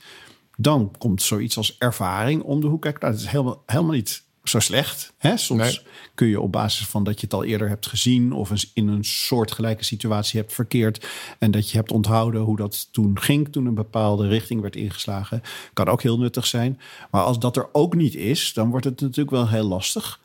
[0.58, 3.02] Dan komt zoiets als ervaring om de hoek kijken.
[3.02, 5.14] Nou, dat is helemaal, helemaal niet zo slecht.
[5.18, 5.38] Hè?
[5.38, 5.84] Soms
[6.16, 8.88] kun je op basis van dat je het al eerder hebt gezien of eens in
[8.88, 11.08] een soortgelijke situatie hebt verkeerd
[11.40, 15.42] en dat je hebt onthouden hoe dat toen ging, toen een bepaalde richting werd ingeslagen,
[15.74, 16.80] kan ook heel nuttig zijn.
[17.12, 20.20] Maar als dat er ook niet is, dan wordt het natuurlijk wel heel lastig.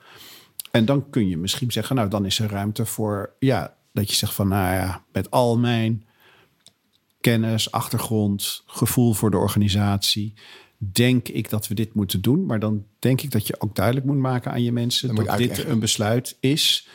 [0.70, 4.16] En dan kun je misschien zeggen, nou dan is er ruimte voor, ja, dat je
[4.16, 6.04] zegt van, nou ja, met al mijn
[7.20, 10.34] kennis, achtergrond, gevoel voor de organisatie,
[10.90, 12.46] denk ik dat we dit moeten doen.
[12.46, 15.64] Maar dan denk ik dat je ook duidelijk moet maken aan je mensen dat dit
[15.64, 16.88] een besluit is.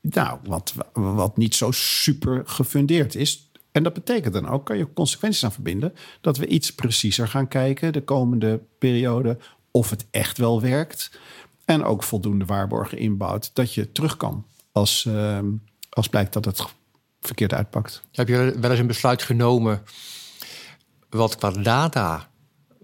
[0.00, 3.50] Nou, wat, wat niet zo super gefundeerd is.
[3.72, 7.48] En dat betekent dan ook, kan je consequenties aan verbinden, dat we iets preciezer gaan
[7.48, 9.38] kijken de komende periode
[9.70, 11.18] of het echt wel werkt.
[11.64, 15.38] En ook voldoende waarborgen inbouwt dat je terug kan als, uh,
[15.90, 16.64] als blijkt dat het
[17.20, 18.02] verkeerd uitpakt.
[18.12, 19.82] Heb je wel eens een besluit genomen
[21.08, 22.28] wat qua data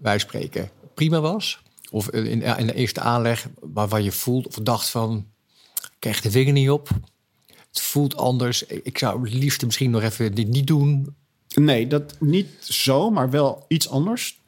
[0.01, 1.61] wij spreken prima was?
[1.91, 5.27] Of in, in de eerste aanleg waarvan je voelt of dacht van...
[5.99, 6.89] krijg de vinger niet op.
[7.47, 8.65] Het voelt anders.
[8.65, 11.15] Ik zou het liefst misschien nog even dit niet doen.
[11.55, 14.39] Nee, dat niet zo, maar wel iets anders.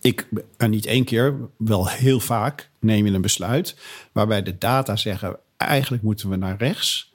[0.00, 3.76] Ik, en niet één keer, wel heel vaak neem je een besluit...
[4.12, 7.12] waarbij de data zeggen, eigenlijk moeten we naar rechts...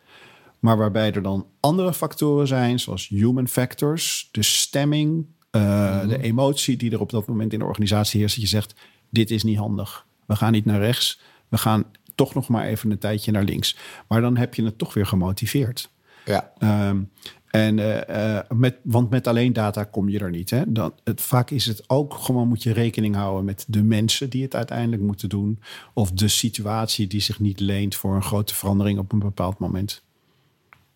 [0.60, 4.30] maar waarbij er dan andere factoren zijn, zoals human factors...
[4.32, 5.26] de stemming,
[5.56, 8.74] uh, De emotie die er op dat moment in de organisatie heerst, dat je zegt:
[9.10, 10.06] dit is niet handig.
[10.26, 11.20] We gaan niet naar rechts.
[11.48, 11.84] We gaan
[12.16, 13.78] toch nog maar even een tijdje naar links.
[14.08, 15.90] Maar dan heb je het toch weer gemotiveerd.
[16.26, 16.54] Ja.
[16.90, 17.10] Um,
[17.54, 20.50] en, uh, met, want met alleen data kom je er niet.
[20.50, 20.72] Hè?
[20.72, 24.44] Dan, het, vaak is het ook gewoon moet je rekening houden met de mensen die
[24.44, 25.60] het uiteindelijk moeten doen.
[25.94, 30.02] Of de situatie die zich niet leent voor een grote verandering op een bepaald moment.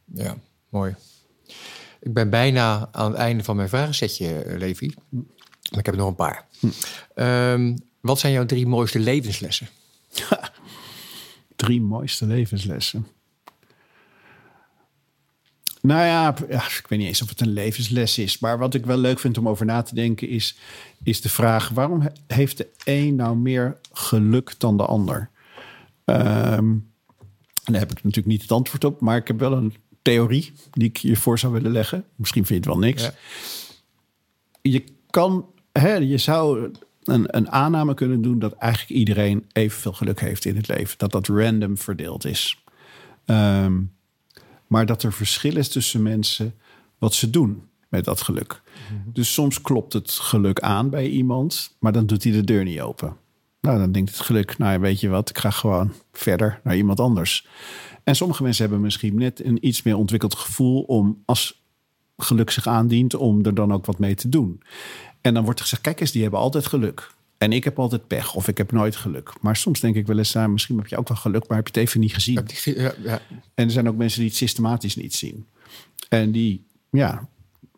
[0.06, 0.38] Ja,
[0.70, 0.96] mooi.
[2.00, 4.94] Ik ben bijna aan het einde van mijn vragensetje, eh, Levi.
[5.70, 6.46] Maar ik heb nog een paar.
[6.60, 6.68] Hm.
[7.24, 9.68] Um, wat zijn jouw drie mooiste levenslessen?
[11.56, 13.08] drie mooiste levenslessen.
[15.82, 18.40] Nou ja, ik weet niet eens of het een levensles is.
[18.40, 20.58] Maar wat ik wel leuk vind om over na te denken is,
[21.04, 25.30] is de vraag: waarom heeft de een nou meer geluk dan de ander?
[26.06, 26.92] Um,
[27.64, 29.74] daar heb ik natuurlijk niet het antwoord op, maar ik heb wel een
[30.08, 32.06] theorie die ik je voor zou willen leggen.
[32.16, 33.12] Misschien vind je het wel niks.
[34.62, 36.72] Je kan, hè, je zou
[37.04, 40.98] een, een aanname kunnen doen dat eigenlijk iedereen evenveel geluk heeft in het leven.
[40.98, 42.64] Dat dat random verdeeld is.
[43.26, 43.82] Ehm,
[44.68, 46.54] maar dat er verschil is tussen mensen
[46.98, 48.62] wat ze doen met dat geluk.
[48.92, 49.12] Mhm.
[49.14, 52.82] Dus soms klopt het geluk aan bij iemand, maar dan doet hij de deur niet
[52.82, 53.18] open.
[53.62, 57.00] Nou, dan denkt het geluk, nou weet je wat, ik ga gewoon verder naar iemand
[57.00, 57.48] anders.
[58.08, 61.64] En sommige mensen hebben misschien net een iets meer ontwikkeld gevoel om als
[62.18, 64.62] geluk zich aandient, om er dan ook wat mee te doen.
[65.22, 67.12] En dan wordt er gezegd: kijk eens, die hebben altijd geluk.
[67.38, 69.34] En ik heb altijd pech of ik heb nooit geluk.
[69.42, 71.68] Maar soms denk ik wel eens, nou, misschien heb je ook wel geluk, maar heb
[71.68, 72.48] je het even niet gezien.
[72.64, 73.22] Ja, ja.
[73.54, 75.46] En er zijn ook mensen die het systematisch niet zien.
[76.10, 77.28] En die, ja,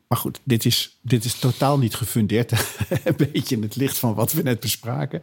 [0.07, 2.51] maar goed, dit is, dit is totaal niet gefundeerd.
[3.03, 5.21] een beetje in het licht van wat we net bespraken.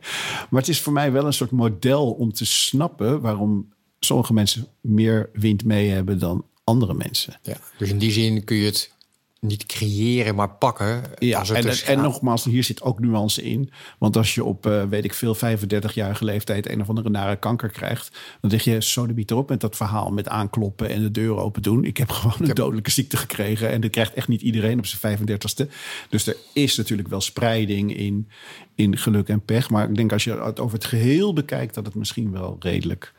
[0.50, 3.74] Maar het is voor mij wel een soort model om te snappen waarom
[4.06, 7.38] sommige mensen meer wind mee hebben dan andere mensen.
[7.42, 8.94] Ja, dus in die zin kun je het
[9.40, 11.02] niet creëren, maar pakken.
[11.18, 13.70] Ja, en, en, nogmaals, hier zit ook nuance in.
[13.98, 17.68] Want als je op, uh, weet ik veel, 35-jarige leeftijd een of andere nare kanker
[17.68, 21.10] krijgt, dan lig je zo de biet erop met dat verhaal met aankloppen en de
[21.10, 21.84] deur open doen.
[21.84, 25.18] Ik heb gewoon een dodelijke ziekte gekregen en dat krijgt echt niet iedereen op zijn
[25.18, 25.70] 35ste.
[26.08, 28.28] Dus er is natuurlijk wel spreiding in,
[28.74, 29.70] in geluk en pech.
[29.70, 33.14] Maar ik denk als je het over het geheel bekijkt, dat het misschien wel redelijk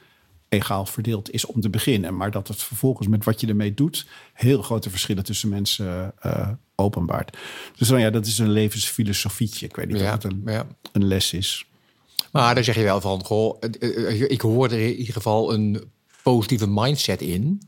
[0.49, 2.15] egaal verdeeld is om te beginnen.
[2.17, 4.07] Maar dat het vervolgens met wat je ermee doet...
[4.33, 7.37] heel grote verschillen tussen mensen uh, openbaart.
[7.75, 9.65] Dus dan ja, dat is een levensfilosofietje.
[9.65, 10.49] Ik weet niet of het een,
[10.91, 11.65] een, les is.
[12.31, 15.91] Maar daar zeg je wel van, goh, eh, ik hoor er in ieder geval een
[16.23, 17.61] positieve mindset in.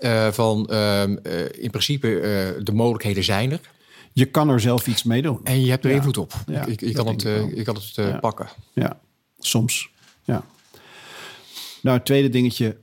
[0.00, 1.16] Uh, van ehm,
[1.50, 2.06] in principe,
[2.62, 3.60] de mogelijkheden zijn er.
[4.12, 5.40] Je kan er zelf iets mee doen.
[5.44, 6.32] En je hebt er invloed op.
[6.46, 7.22] Ja, je, kan het,
[7.54, 8.48] je kan het pakken.
[8.72, 8.98] Ja,
[9.38, 9.90] soms.
[10.24, 10.44] Ja.
[11.86, 12.76] Nou, het tweede dingetje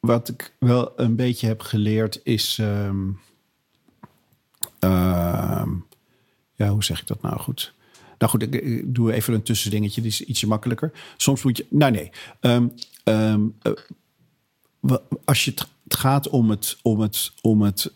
[0.00, 2.58] wat ik wel een beetje heb geleerd is.
[2.58, 3.10] Ehm,
[4.78, 5.70] ehm,
[6.54, 7.74] ja, hoe zeg ik dat nou goed?
[8.18, 10.92] Nou goed, ik, doe even een tussendingetje, die is ietsje makkelijker.
[11.16, 11.66] Soms moet je.
[11.70, 12.10] Nou, nee.
[12.40, 12.74] Um,
[15.24, 17.92] als je het gaat om het, om het, om het,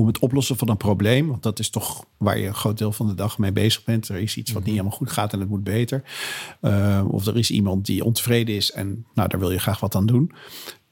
[0.00, 1.28] om het oplossen van een probleem.
[1.28, 4.08] Want dat is toch waar je een groot deel van de dag mee bezig bent.
[4.08, 6.02] Er is iets wat niet helemaal goed gaat en het moet beter.
[6.62, 9.94] Uh, of er is iemand die ontevreden is en nou, daar wil je graag wat
[9.94, 10.32] aan doen.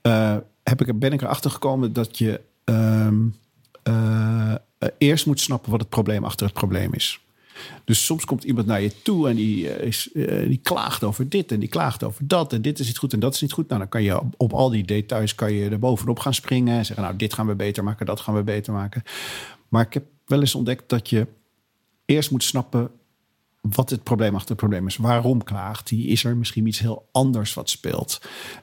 [0.03, 4.55] Uh, heb ik, ben ik erachter gekomen dat je uh,
[4.99, 7.21] eerst moet snappen wat het probleem achter het probleem is.
[7.85, 10.09] Dus soms komt iemand naar je toe en die, is,
[10.47, 12.53] die klaagt over dit en die klaagt over dat.
[12.53, 13.69] En dit is niet goed en dat is niet goed.
[13.69, 16.79] Nou, dan kan je op, al die details kan je er bovenop gaan springen.
[16.79, 19.03] En zeggen, nou, dit gaan we beter maken, dat gaan we beter maken.
[19.69, 21.27] Maar ik heb wel eens ontdekt dat je
[22.05, 22.91] eerst moet snappen
[23.61, 24.97] wat het probleem achter het probleem is.
[24.97, 25.99] Waarom klaagt hij?
[25.99, 28.21] Is er misschien iets heel anders wat speelt?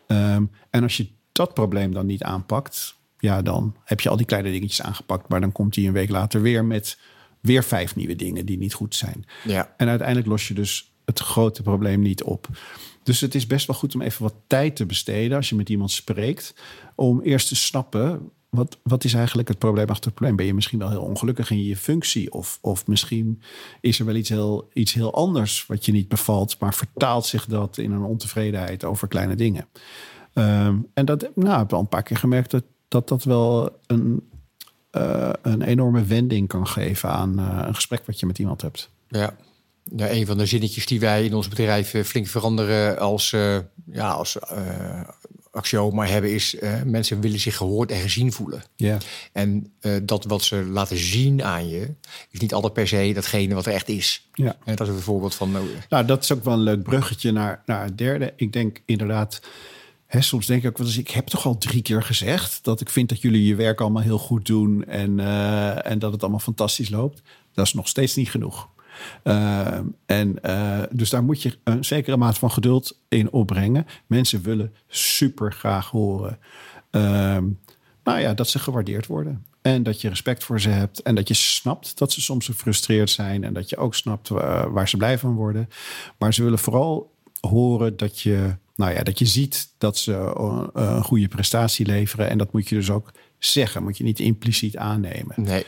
[0.08, 4.26] Um, en als je dat probleem dan niet aanpakt, ja, dan heb je al die
[4.26, 5.30] kleine dingetjes aangepakt.
[5.30, 6.98] Maar dan komt hij een week later weer met
[7.46, 9.26] weer vijf nieuwe dingen die niet goed zijn.
[9.44, 9.74] Ja.
[9.78, 12.48] En uiteindelijk los je dus het grote probleem niet op.
[13.04, 15.70] Dus het is best wel goed om even wat tijd te besteden als je met
[15.70, 16.56] iemand spreekt.
[16.96, 18.30] Om eerst te snappen.
[18.50, 20.36] Wat, wat is eigenlijk het probleem achter het probleem?
[20.36, 22.32] Ben je misschien wel heel ongelukkig in je functie?
[22.34, 23.42] Of, of misschien
[23.82, 27.46] is er wel iets heel, iets heel anders wat je niet bevalt, maar vertaalt zich
[27.46, 29.68] dat in een ontevredenheid over kleine dingen.
[30.34, 33.80] Ehm, en dat nou, ik heb wel een paar keer gemerkt dat dat, dat wel
[33.88, 34.30] een,
[34.96, 38.90] uh, een enorme wending kan geven aan uh, een gesprek wat je met iemand hebt.
[39.08, 39.36] Ja.
[39.96, 43.58] ja, een van de zinnetjes die wij in ons bedrijf eh, flink veranderen als, uh,
[43.92, 44.38] ja, als
[45.52, 46.56] axioma hebben is...
[46.86, 48.64] mensen willen zich gehoord en gezien voelen.
[48.76, 48.98] Ja.
[49.32, 49.74] En
[50.04, 51.94] dat wat ze laten zien aan je...
[52.30, 54.30] is niet altijd per se datgene wat er echt is.
[54.34, 54.56] Ja.
[54.66, 55.56] En dat is een voorbeeld van...
[55.90, 58.34] nou, dat is ook wel een leuk bruggetje naar, naar het derde.
[58.36, 59.42] Ik denk inderdaad
[60.24, 62.90] soms denk ik ook wel eens, ik heb toch al drie keer gezegd dat ik
[62.90, 66.40] vind dat jullie je werk allemaal heel goed doen en, uh, en dat het allemaal
[66.40, 67.22] fantastisch loopt.
[67.54, 68.70] Dat is nog steeds niet genoeg.
[69.24, 73.86] Uh, en uh, dus daar moet je een zekere maat van geduld in opbrengen.
[74.08, 76.40] Mensen willen super graag horen.
[78.04, 79.46] nou ja, dat ze gewaardeerd worden.
[79.62, 81.02] En dat je respect voor ze hebt.
[81.02, 83.44] En dat je snapt dat ze soms gefrustreerd zijn.
[83.44, 85.70] En dat je ook snapt waar ze blij van worden.
[86.18, 90.96] Maar ze willen vooral horen dat je nou ja, dat je ziet dat ze eh,
[90.96, 92.30] een goede prestatie leveren.
[92.30, 93.84] En dat moet je dus ook zeggen.
[93.84, 95.36] Moet je niet impliciet aannemen.
[95.36, 95.66] Nee.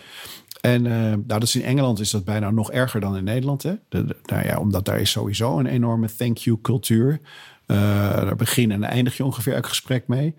[0.62, 3.64] En uh, nou, dat is in Engeland is dat bijna nog erger dan in Nederland.
[3.64, 3.74] Hè?
[3.90, 7.20] De, nou ja, omdat daar is sowieso een enorme thank you cultuur.
[7.68, 7.78] Uh,
[8.16, 10.36] daar begin en eindig je ongeveer elk gesprek mee.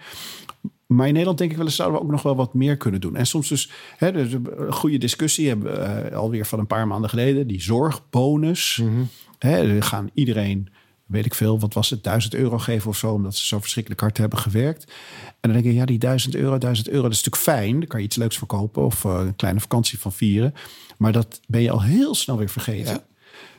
[0.87, 3.01] Maar in Nederland denk ik wel eens zouden we ook nog wel wat meer kunnen
[3.01, 3.17] doen.
[3.17, 6.87] En soms dus, hè, dus een goede discussie hebben we uh, alweer van een paar
[6.87, 7.47] maanden geleden.
[7.47, 8.81] Die zorgbonus.
[8.83, 9.09] Mm -hmm.
[9.39, 10.69] hè, we gaan iedereen
[11.09, 14.01] weet ik veel, wat was het, duizend euro geven of zo, omdat ze zo verschrikkelijk
[14.01, 14.85] hard hebben gewerkt.
[15.25, 17.79] En dan denk je, ja, die duizend euro, duizend euro, dat is natuurlijk fijn.
[17.79, 20.55] Dan kan je iets leuks verkopen of uh, een kleine vakantie van vieren.
[20.99, 23.03] Maar dat ben je al heel snel weer vergeten.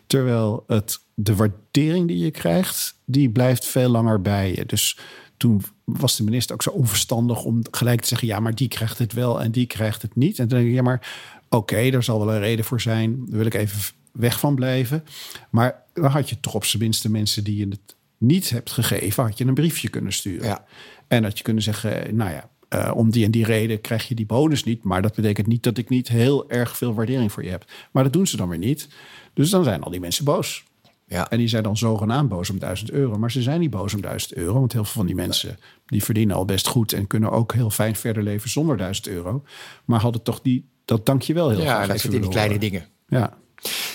[0.08, 4.66] Terwijl het, de waardering die je krijgt, die blijft veel langer bij je.
[4.66, 4.98] Dus
[5.38, 8.98] toen was de minister ook zo onverstandig om gelijk te zeggen: ja, maar die krijgt
[8.98, 10.40] het wel en die krijgt het niet.
[10.40, 11.08] En dan denk ik: ja, maar
[11.50, 13.26] oké, okay, er zal wel een reden voor zijn.
[13.26, 13.80] Daar wil ik even
[14.12, 15.04] weg van blijven.
[15.50, 18.72] Maar dan had je toch op zijn minst de mensen die je het niet hebt
[18.72, 20.48] gegeven, had je een briefje kunnen sturen.
[20.48, 20.66] Ja.
[21.08, 24.16] En dat je kunnen zeggen, nou ja, uh, om die en die reden krijg je
[24.16, 24.84] die bonus niet.
[24.84, 27.66] Maar dat betekent niet dat ik niet heel erg veel waardering voor je heb.
[27.92, 28.88] Maar dat doen ze dan weer niet.
[29.34, 30.64] Dus dan zijn al die mensen boos.
[31.06, 31.30] Ja.
[31.30, 33.18] En die zijn dan zogenaamd boos om 1000 euro.
[33.18, 34.54] Maar ze zijn niet boos om 1000 euro.
[34.54, 37.70] Want heel veel van die mensen die verdienen al best goed en kunnen ook heel
[37.70, 39.44] fijn verder leven zonder 1000 euro.
[39.86, 41.82] Maar hadden toch die, dat dank je wel heel ja, graag.
[41.82, 42.86] Ja, dat zit in die kleine dingen.
[43.08, 43.38] Ja.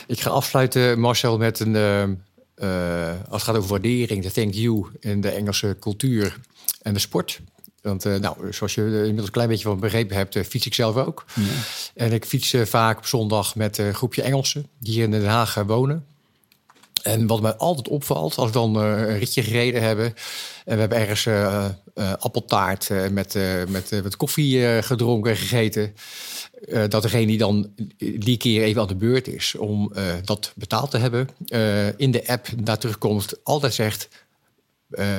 [0.07, 1.75] Ik ga afsluiten, Marcel, met een.
[2.57, 6.41] Uh, als het gaat over waardering, de thank you in de Engelse cultuur
[6.83, 7.41] en de sport.
[7.83, 10.75] Want uh, nou, zoals je inmiddels een klein beetje van begrepen hebt, uh, fiets ik
[10.75, 11.25] zelf ook.
[11.35, 11.43] Ja.
[11.95, 15.55] En ik fiets vaak op zondag met een groepje Engelsen die hier in Den Haag
[15.55, 16.07] wonen.
[17.03, 20.07] En wat mij altijd opvalt, als we dan een ritje gereden hebben...
[20.65, 21.25] en we hebben ergens
[21.95, 23.35] appeltaart met,
[23.69, 25.95] met, met koffie gedronken en gegeten...
[26.89, 29.93] Dat degene die dan die keer even aan de beurt is om
[30.25, 31.29] dat betaald te hebben,
[31.97, 34.09] in de app naar terugkomst altijd zegt: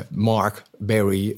[0.10, 1.34] Mark, Barry,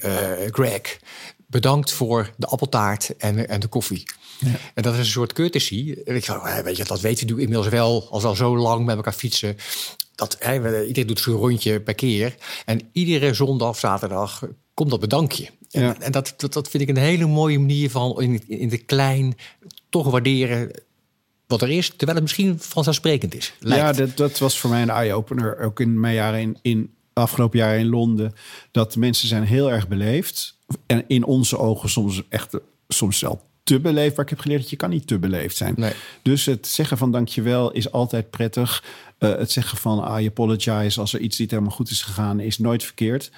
[0.52, 1.00] Greg,
[1.48, 4.04] bedankt voor de appeltaart en, en de koffie.
[4.40, 4.48] Ja.
[4.74, 5.96] En dat is een soort courtesy.
[6.06, 8.86] En ik zei, weet je, dat weten we inmiddels wel, als we al zo lang
[8.86, 9.58] met elkaar fietsen.
[10.16, 12.36] Dat, hè, iedereen doet zo'n rondje per keer.
[12.66, 14.44] En iedere zondag, zaterdag
[14.78, 15.50] komt dat bedankje.
[15.70, 15.82] Ja.
[15.82, 18.78] En, en dat, dat, dat, vind ik een hele mooie manier van in, in de
[18.78, 19.38] klein
[19.90, 20.72] toch waarderen
[21.48, 23.54] wat er is, terwijl het misschien vanzelfsprekend is.
[23.60, 23.84] Lijkt.
[23.84, 25.60] Ja, dat, dat was voor mij een eye-opener.
[25.60, 28.34] Ook in mijn jaren in, in afgelopen jaar in Londen.
[28.72, 30.58] Dat mensen zijn heel erg beleefd.
[30.86, 34.16] En in onze ogen soms echt soms wel te beleefd.
[34.16, 35.74] Maar ik heb geleerd dat je kan niet te beleefd zijn.
[35.78, 35.94] Nee.
[36.22, 38.84] Dus het zeggen van dankjewel is altijd prettig.
[39.20, 42.58] Uh, het zeggen van I apologize als er iets niet helemaal goed is gegaan, is
[42.58, 43.32] nooit verkeerd.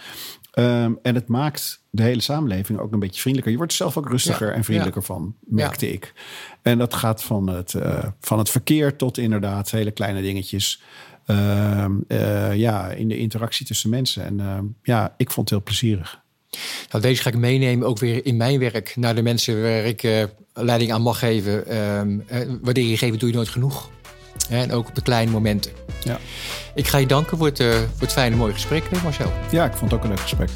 [0.51, 3.51] Ehm, en het maakt de hele samenleving ook een beetje vriendelijker.
[3.51, 6.13] Je wordt er zelf ook rustiger en vriendelijker van, merkte ik.
[6.61, 10.81] En dat gaat van het, uh, van het verkeer tot inderdaad hele kleine dingetjes.
[11.25, 14.25] Ehm, eh, ja, in de interactie tussen mensen.
[14.25, 16.21] En ehm, ja, ik vond het heel plezierig.
[16.89, 20.03] Nou, deze ga ik meenemen ook weer in mijn werk naar de mensen waar ik
[20.03, 20.23] uh,
[20.53, 21.63] leiding aan mag geven.
[22.61, 23.89] Waardering geven doe je nooit genoeg.
[24.49, 25.71] En ook op de kleine momenten.
[26.03, 26.17] Ja.
[26.73, 29.31] Ik ga je danken voor het, uh, voor het fijne mooie gesprek, Marcel.
[29.51, 30.49] Ja, ik vond het ook een leuk gesprek.